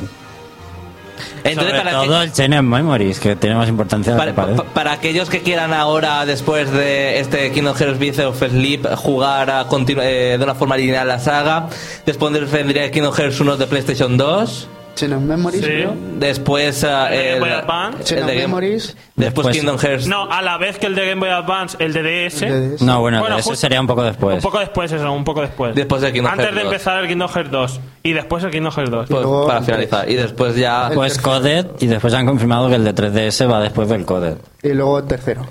[1.44, 4.64] Entonces Sobre para todo que- el Chain of Memories, que tiene más importancia para, pa-
[4.74, 9.66] para aquellos que quieran ahora, después de este Kingdom Hearts Birth of Sleep, jugar a
[10.02, 11.68] eh, de una forma lineal la saga,
[12.06, 15.72] después vendría Kingdom Hearts 1 de PlayStation 2, Chain of Memories, Sí.
[15.86, 15.96] ¿no?
[16.20, 18.04] después ah, El de Game Boy Advance.
[18.04, 18.86] Chain el of de Game- Memories.
[19.16, 21.94] después Después- Kingdom Hearts No, a la vez que el de Game Boy Advance, el
[21.94, 22.46] de DS.
[22.46, 22.82] El de DS.
[22.86, 24.36] No, bueno, Bueno, ese ju- sería un poco después.
[24.36, 25.74] Un poco después, eso, un poco después.
[25.76, 26.72] Después del Kingdom Antes Hearts de 2.
[26.74, 27.80] empezar el Kingdom Hearts 2.
[28.04, 29.08] Y después el Kingdom Hearts 2.
[29.10, 30.10] pues, luego- para finalizar.
[30.10, 30.89] Y después ya...
[30.89, 34.38] Después Coded y después han confirmado que el de 3DS va después del Coded.
[34.64, 35.46] Y luego el tercero.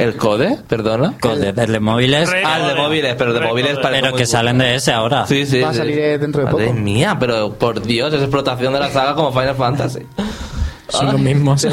[0.00, 0.58] ¿El code?
[0.68, 1.14] Perdona.
[1.20, 4.24] Coded, el de móviles, Ah, el de móviles, pero de móviles parece pero muy que
[4.24, 4.32] cool.
[4.32, 5.26] salen de ese ahora.
[5.26, 5.60] Sí, sí.
[5.60, 5.78] Va a sí.
[5.78, 6.78] salir, dentro de Madre poco.
[6.78, 10.00] mía, pero por Dios, es explotación de la saga como Final Fantasy.
[10.88, 11.66] Son los mismos.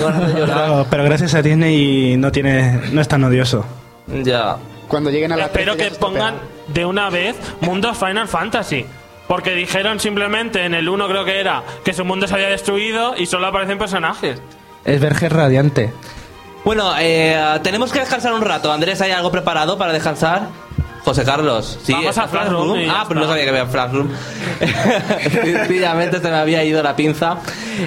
[0.90, 3.66] Pero, gracias a Disney no tiene no es tan odioso.
[4.24, 4.58] Ya.
[4.88, 6.36] Cuando lleguen a la Espero 13 ya que pongan
[6.68, 8.86] de una vez mundos Final Fantasy.
[9.28, 13.16] Porque dijeron simplemente en el 1 creo que era que su mundo se había destruido
[13.18, 14.42] y solo aparecen personajes.
[14.86, 15.92] Es Verge Radiante.
[16.68, 18.70] Bueno, eh, tenemos que descansar un rato.
[18.74, 20.50] Andrés, ¿hay algo preparado para descansar?
[21.06, 21.94] José Carlos, sí.
[21.94, 23.36] Vamos a ¿está Flash Room Ah, pero no está.
[23.38, 24.10] sabía que había Flash Room.
[25.32, 27.38] Sencillamente se me había ido la pinza.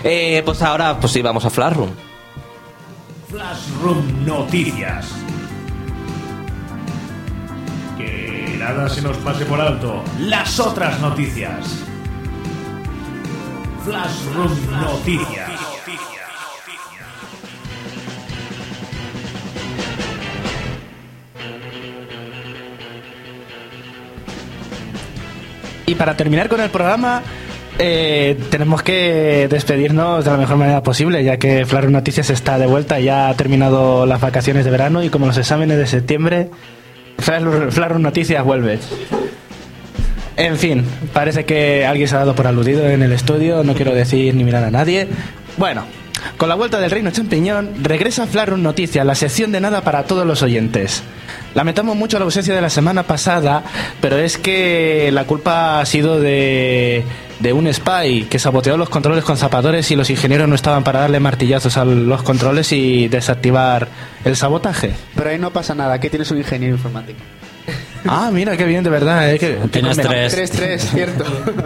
[0.03, 1.91] Eh, pues ahora, pues sí, vamos a Flash Room.
[3.29, 5.09] Flash Room Noticias.
[7.99, 10.03] Que nada se nos pase por alto.
[10.21, 11.67] Las otras noticias.
[13.85, 15.50] Flash Room Noticias.
[25.91, 27.21] Y para terminar con el programa,
[27.77, 32.67] eh, tenemos que despedirnos de la mejor manera posible, ya que Flaro Noticias está de
[32.67, 36.49] vuelta, ya ha terminado las vacaciones de verano y como los exámenes de septiembre,
[37.19, 38.79] Flaro Noticias vuelve.
[40.37, 43.93] En fin, parece que alguien se ha dado por aludido en el estudio, no quiero
[43.93, 45.09] decir ni mirar a nadie.
[45.57, 45.87] Bueno,
[46.37, 50.27] con la vuelta del Reino Champiñón, regresa Flarum Noticias, la sección de nada para todos
[50.27, 51.03] los oyentes.
[51.55, 53.65] Lamentamos mucho la ausencia de la semana pasada,
[54.01, 57.05] pero es que la culpa ha sido de,
[57.41, 61.01] de un spy que saboteó los controles con zapadores y los ingenieros no estaban para
[61.01, 63.89] darle martillazos a los controles y desactivar
[64.25, 64.93] el sabotaje.
[65.17, 67.19] Pero ahí no pasa nada, que tienes un ingeniero informático.
[68.07, 69.31] Ah, mira, qué bien, de verdad.
[69.33, 70.53] eh, que- Tienes qué conven- tres.
[70.53, 71.25] 3-3, cierto.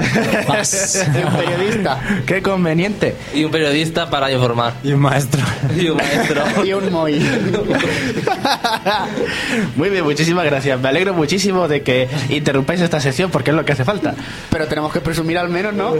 [0.48, 1.06] Vas.
[1.14, 2.00] Y un periodista.
[2.26, 3.14] Qué conveniente.
[3.34, 4.74] Y un periodista para informar.
[4.82, 5.40] Y un maestro.
[5.76, 6.42] Y un maestro.
[6.64, 7.18] Y un Moy.
[9.76, 10.80] Muy bien, muchísimas gracias.
[10.80, 14.14] Me alegro muchísimo de que interrumpáis esta sección porque es lo que hace falta.
[14.50, 15.94] Pero tenemos que presumir al menos, ¿no?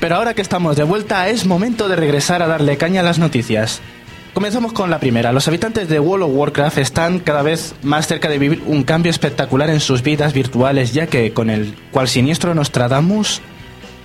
[0.00, 3.18] Pero ahora que estamos de vuelta, es momento de regresar a darle caña a las
[3.18, 3.80] noticias.
[4.38, 5.32] Comenzamos con la primera.
[5.32, 9.10] Los habitantes de World of Warcraft están cada vez más cerca de vivir un cambio
[9.10, 13.40] espectacular en sus vidas virtuales, ya que con el cual siniestro Nostradamus,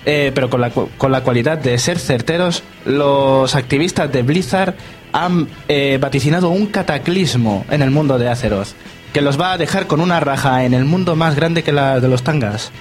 [0.08, 4.74] eh, pero con la, con la cualidad de ser certeros, los activistas de Blizzard
[5.12, 8.70] han eh, vaticinado un cataclismo en el mundo de Azeroth,
[9.14, 12.00] que los va a dejar con una raja en el mundo más grande que la
[12.00, 12.72] de los tangas.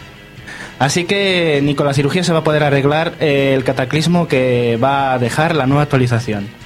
[0.78, 4.78] Así que ni con la cirugía se va a poder arreglar eh, el cataclismo que
[4.82, 6.61] va a dejar la nueva actualización.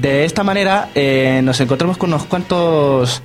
[0.00, 3.22] De esta manera eh, nos encontramos con unos cuantos,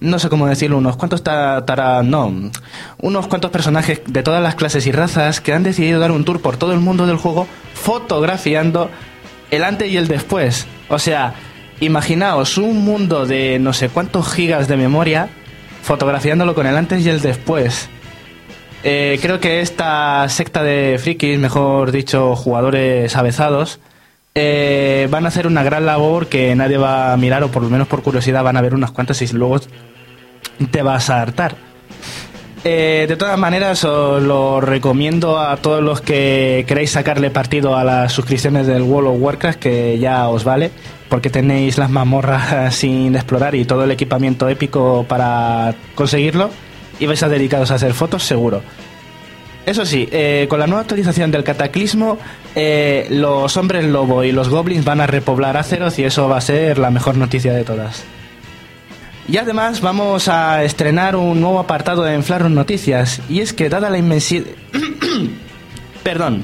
[0.00, 2.50] no sé cómo decirlo, unos cuantos ta- tara- no,
[2.98, 6.40] unos cuantos personajes de todas las clases y razas que han decidido dar un tour
[6.40, 8.90] por todo el mundo del juego fotografiando
[9.50, 10.66] el antes y el después.
[10.88, 11.34] O sea,
[11.80, 15.28] imaginaos un mundo de no sé cuántos gigas de memoria
[15.82, 17.88] fotografiándolo con el antes y el después.
[18.84, 23.80] Eh, creo que esta secta de frikis, mejor dicho, jugadores avezados,
[24.34, 27.70] eh, van a hacer una gran labor que nadie va a mirar, o por lo
[27.70, 29.60] menos por curiosidad van a ver unas cuantas y luego
[30.70, 31.56] te vas a hartar.
[32.64, 37.82] Eh, de todas maneras, os lo recomiendo a todos los que queréis sacarle partido a
[37.82, 40.70] las suscripciones del World of Warcraft, que ya os vale,
[41.08, 46.50] porque tenéis las mazmorras sin explorar y todo el equipamiento épico para conseguirlo,
[47.00, 48.62] y vais a dedicaros a hacer fotos seguro.
[49.66, 52.18] Eso sí, eh, con la nueva actualización del Cataclismo,
[52.54, 56.40] eh, los hombres lobo y los goblins van a repoblar Azeroth y eso va a
[56.40, 58.04] ser la mejor noticia de todas.
[59.28, 63.88] Y además vamos a estrenar un nuevo apartado en Flaron Noticias, y es que dada
[63.88, 64.46] la inmensidad...
[66.02, 66.42] Perdón.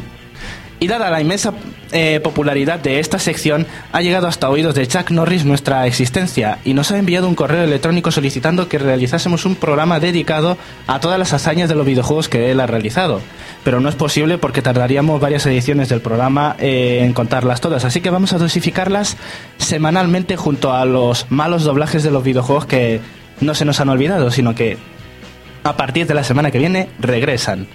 [0.79, 1.53] Y dada la inmensa
[1.93, 6.75] eh, popularidad de esta sección ha llegado hasta oídos de Chuck Norris nuestra existencia y
[6.75, 11.33] nos ha enviado un correo electrónico solicitando que realizásemos un programa dedicado a todas las
[11.33, 13.21] hazañas de los videojuegos que él ha realizado.
[13.65, 18.01] Pero no es posible porque tardaríamos varias ediciones del programa eh, en contarlas todas, así
[18.01, 19.17] que vamos a dosificarlas
[19.57, 23.01] semanalmente junto a los malos doblajes de los videojuegos que
[23.41, 24.77] no se nos han olvidado, sino que
[25.65, 27.67] a partir de la semana que viene regresan.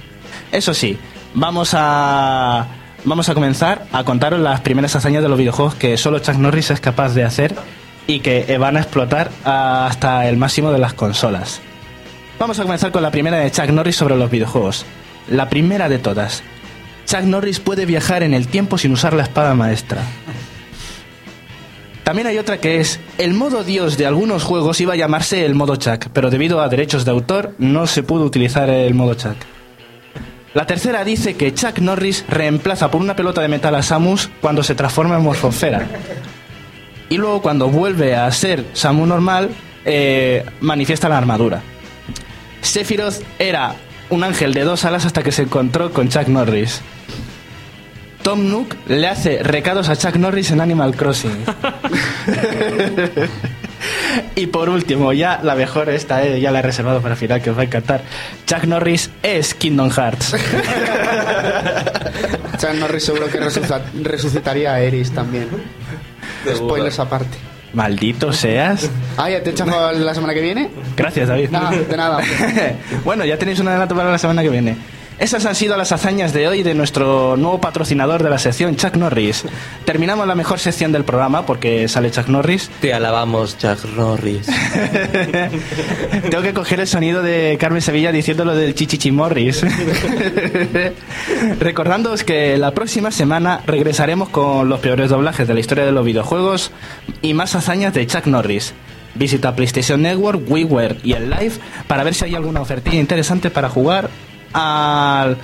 [0.51, 0.97] Eso sí,
[1.34, 2.68] vamos a
[3.06, 6.72] vamos a comenzar a contaros las primeras hazañas de los videojuegos que solo Chuck Norris
[6.72, 7.56] es capaz de hacer
[8.08, 11.62] y que van a explotar hasta el máximo de las consolas.
[12.39, 14.86] Vamos a comenzar con la primera de Chuck Norris sobre los videojuegos.
[15.30, 16.43] La primera de todas.
[17.06, 20.01] Chuck Norris puede viajar en el tiempo sin usar la espada maestra.
[22.04, 25.56] También hay otra que es, el modo Dios de algunos juegos iba a llamarse el
[25.56, 29.38] modo Chuck, pero debido a derechos de autor no se pudo utilizar el modo Chuck.
[30.54, 34.62] La tercera dice que Chuck Norris reemplaza por una pelota de metal a Samus cuando
[34.62, 35.88] se transforma en morfosfera.
[37.10, 39.49] Y luego cuando vuelve a ser Samus normal,
[39.84, 41.62] eh, manifiesta la armadura.
[42.62, 43.76] Sephiroth era
[44.10, 46.82] un ángel de dos alas hasta que se encontró con Chuck Norris.
[48.22, 51.45] Tom Nook le hace recados a Chuck Norris en Animal Crossing.
[54.36, 57.41] y por último, ya la mejor esta, eh, ya la he reservado para el final,
[57.41, 58.01] que os va a encantar.
[58.45, 60.31] Chuck Norris es Kingdom Hearts.
[62.59, 65.47] Chuck Norris seguro que resucita- resucitaría a Eris también.
[66.55, 67.38] Spoilers aparte.
[67.73, 68.89] Maldito seas.
[69.17, 70.69] Ah, ¿ya te echas la semana que viene?
[70.95, 71.49] Gracias, David.
[71.49, 72.19] Nada, de nada.
[73.03, 74.77] bueno, ya tenéis un adelanto para la semana que viene.
[75.24, 78.97] Esas han sido las hazañas de hoy de nuestro nuevo patrocinador de la sección, Chuck
[78.97, 79.45] Norris.
[79.86, 82.69] Terminamos la mejor sección del programa porque sale Chuck Norris.
[82.82, 84.47] Te alabamos, Chuck Norris.
[86.30, 89.63] Tengo que coger el sonido de Carmen Sevilla diciendo lo del Chichichi Morris.
[91.61, 96.03] Recordándoos que la próxima semana regresaremos con los peores doblajes de la historia de los
[96.03, 96.71] videojuegos
[97.21, 98.74] y más hazañas de Chuck Norris.
[99.15, 101.53] Visita PlayStation Network, WiiWare y el Live
[101.88, 104.09] para ver si hay alguna ofertilla interesante para jugar
[104.54, 105.38] al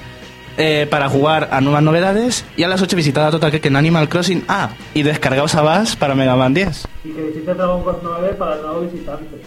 [0.57, 3.75] eh, para jugar a nuevas novedades y a las 8 visitad a Total Cake en
[3.77, 4.43] Animal Crossing.
[4.47, 6.87] Ah, y descargaos a Bass para Mega Man 10.
[7.05, 9.37] Y que visite Dragon Quest 9 para el nuevo visitante.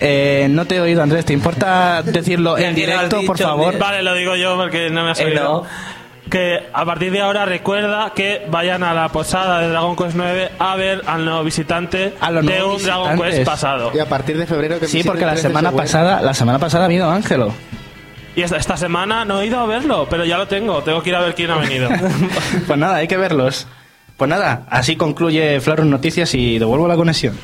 [0.00, 1.24] Eh, no te he oído, Andrés.
[1.24, 3.78] ¿Te importa decirlo en directo, por favor?
[3.78, 5.42] Vale, lo digo yo porque no me has Eh, oído.
[5.44, 5.94] no.
[6.30, 10.50] Que a partir de ahora recuerda que vayan a la posada de Dragon Quest 9
[10.58, 13.16] a ver al nuevo visitante A los de un Dragon.
[13.20, 13.92] Quest pasado.
[13.94, 16.84] Y a partir de febrero que Sí, porque la 13 semana pasada, la semana pasada
[16.84, 17.52] ha habido Ángelo.
[18.36, 20.82] Y esta, esta semana no he ido a verlo, pero ya lo tengo.
[20.82, 21.88] Tengo que ir a ver quién ha venido.
[22.66, 23.66] pues nada, hay que verlos.
[24.16, 27.36] Pues nada, así concluye Florus Noticias y devuelvo la conexión.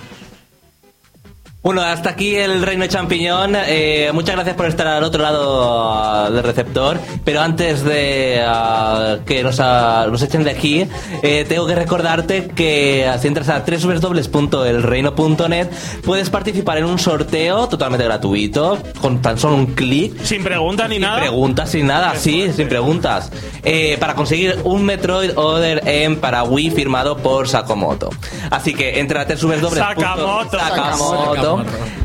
[1.63, 3.55] Bueno, hasta aquí el Reino Champiñón.
[3.55, 6.99] Eh, muchas gracias por estar al otro lado ah, del receptor.
[7.23, 10.87] Pero antes de ah, que nos, ah, nos echen de aquí,
[11.23, 15.69] eh, tengo que recordarte que si entras a www.elreino.net
[16.03, 20.19] puedes participar en un sorteo totalmente gratuito, con tan solo un clic.
[20.23, 21.21] Sin preguntas ni Sin nada.
[21.21, 23.31] preguntas, sin nada, sí, sin preguntas.
[23.65, 28.09] Eh, para conseguir un Metroid Other M para Wii firmado por Sakamoto.
[28.51, 29.75] Así que entra a www.
[29.75, 30.59] Sakamoto.
[30.59, 31.50] Sakamoto.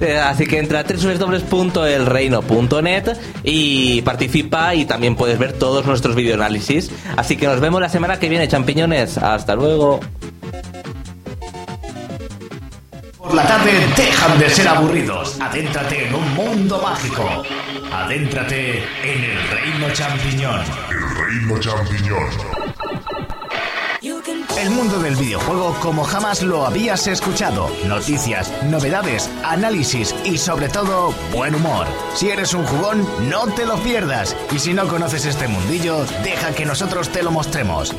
[0.01, 6.91] Eh, así que entra a www.elreino.net y participa y también puedes ver todos nuestros videoanálisis.
[7.15, 9.17] Así que nos vemos la semana que viene, champiñones.
[9.17, 9.99] Hasta luego.
[13.17, 15.39] Por la tarde dejan de ser aburridos.
[15.41, 17.43] Adéntrate en un mundo mágico.
[17.91, 20.61] Adéntrate en el reino champiñón.
[20.89, 22.64] El reino champiñón.
[24.57, 27.69] El mundo del videojuego como jamás lo habías escuchado.
[27.87, 31.85] Noticias, novedades, análisis y sobre todo buen humor.
[32.15, 34.33] Si eres un jugón, no te lo pierdas.
[34.55, 37.93] Y si no conoces este mundillo, deja que nosotros te lo mostremos.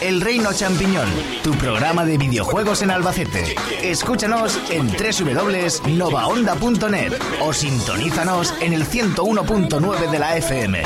[0.00, 1.08] El Reino Champiñón,
[1.42, 3.56] tu programa de videojuegos en Albacete.
[3.82, 10.82] Escúchanos en www.novaonda.net o sintonízanos en el 101.9 de la FM.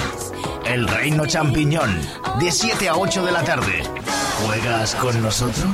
[0.67, 2.01] El Reino Champiñón,
[2.41, 3.83] de 7 a 8 de la tarde.
[4.45, 5.67] ¿Juegas con nosotros?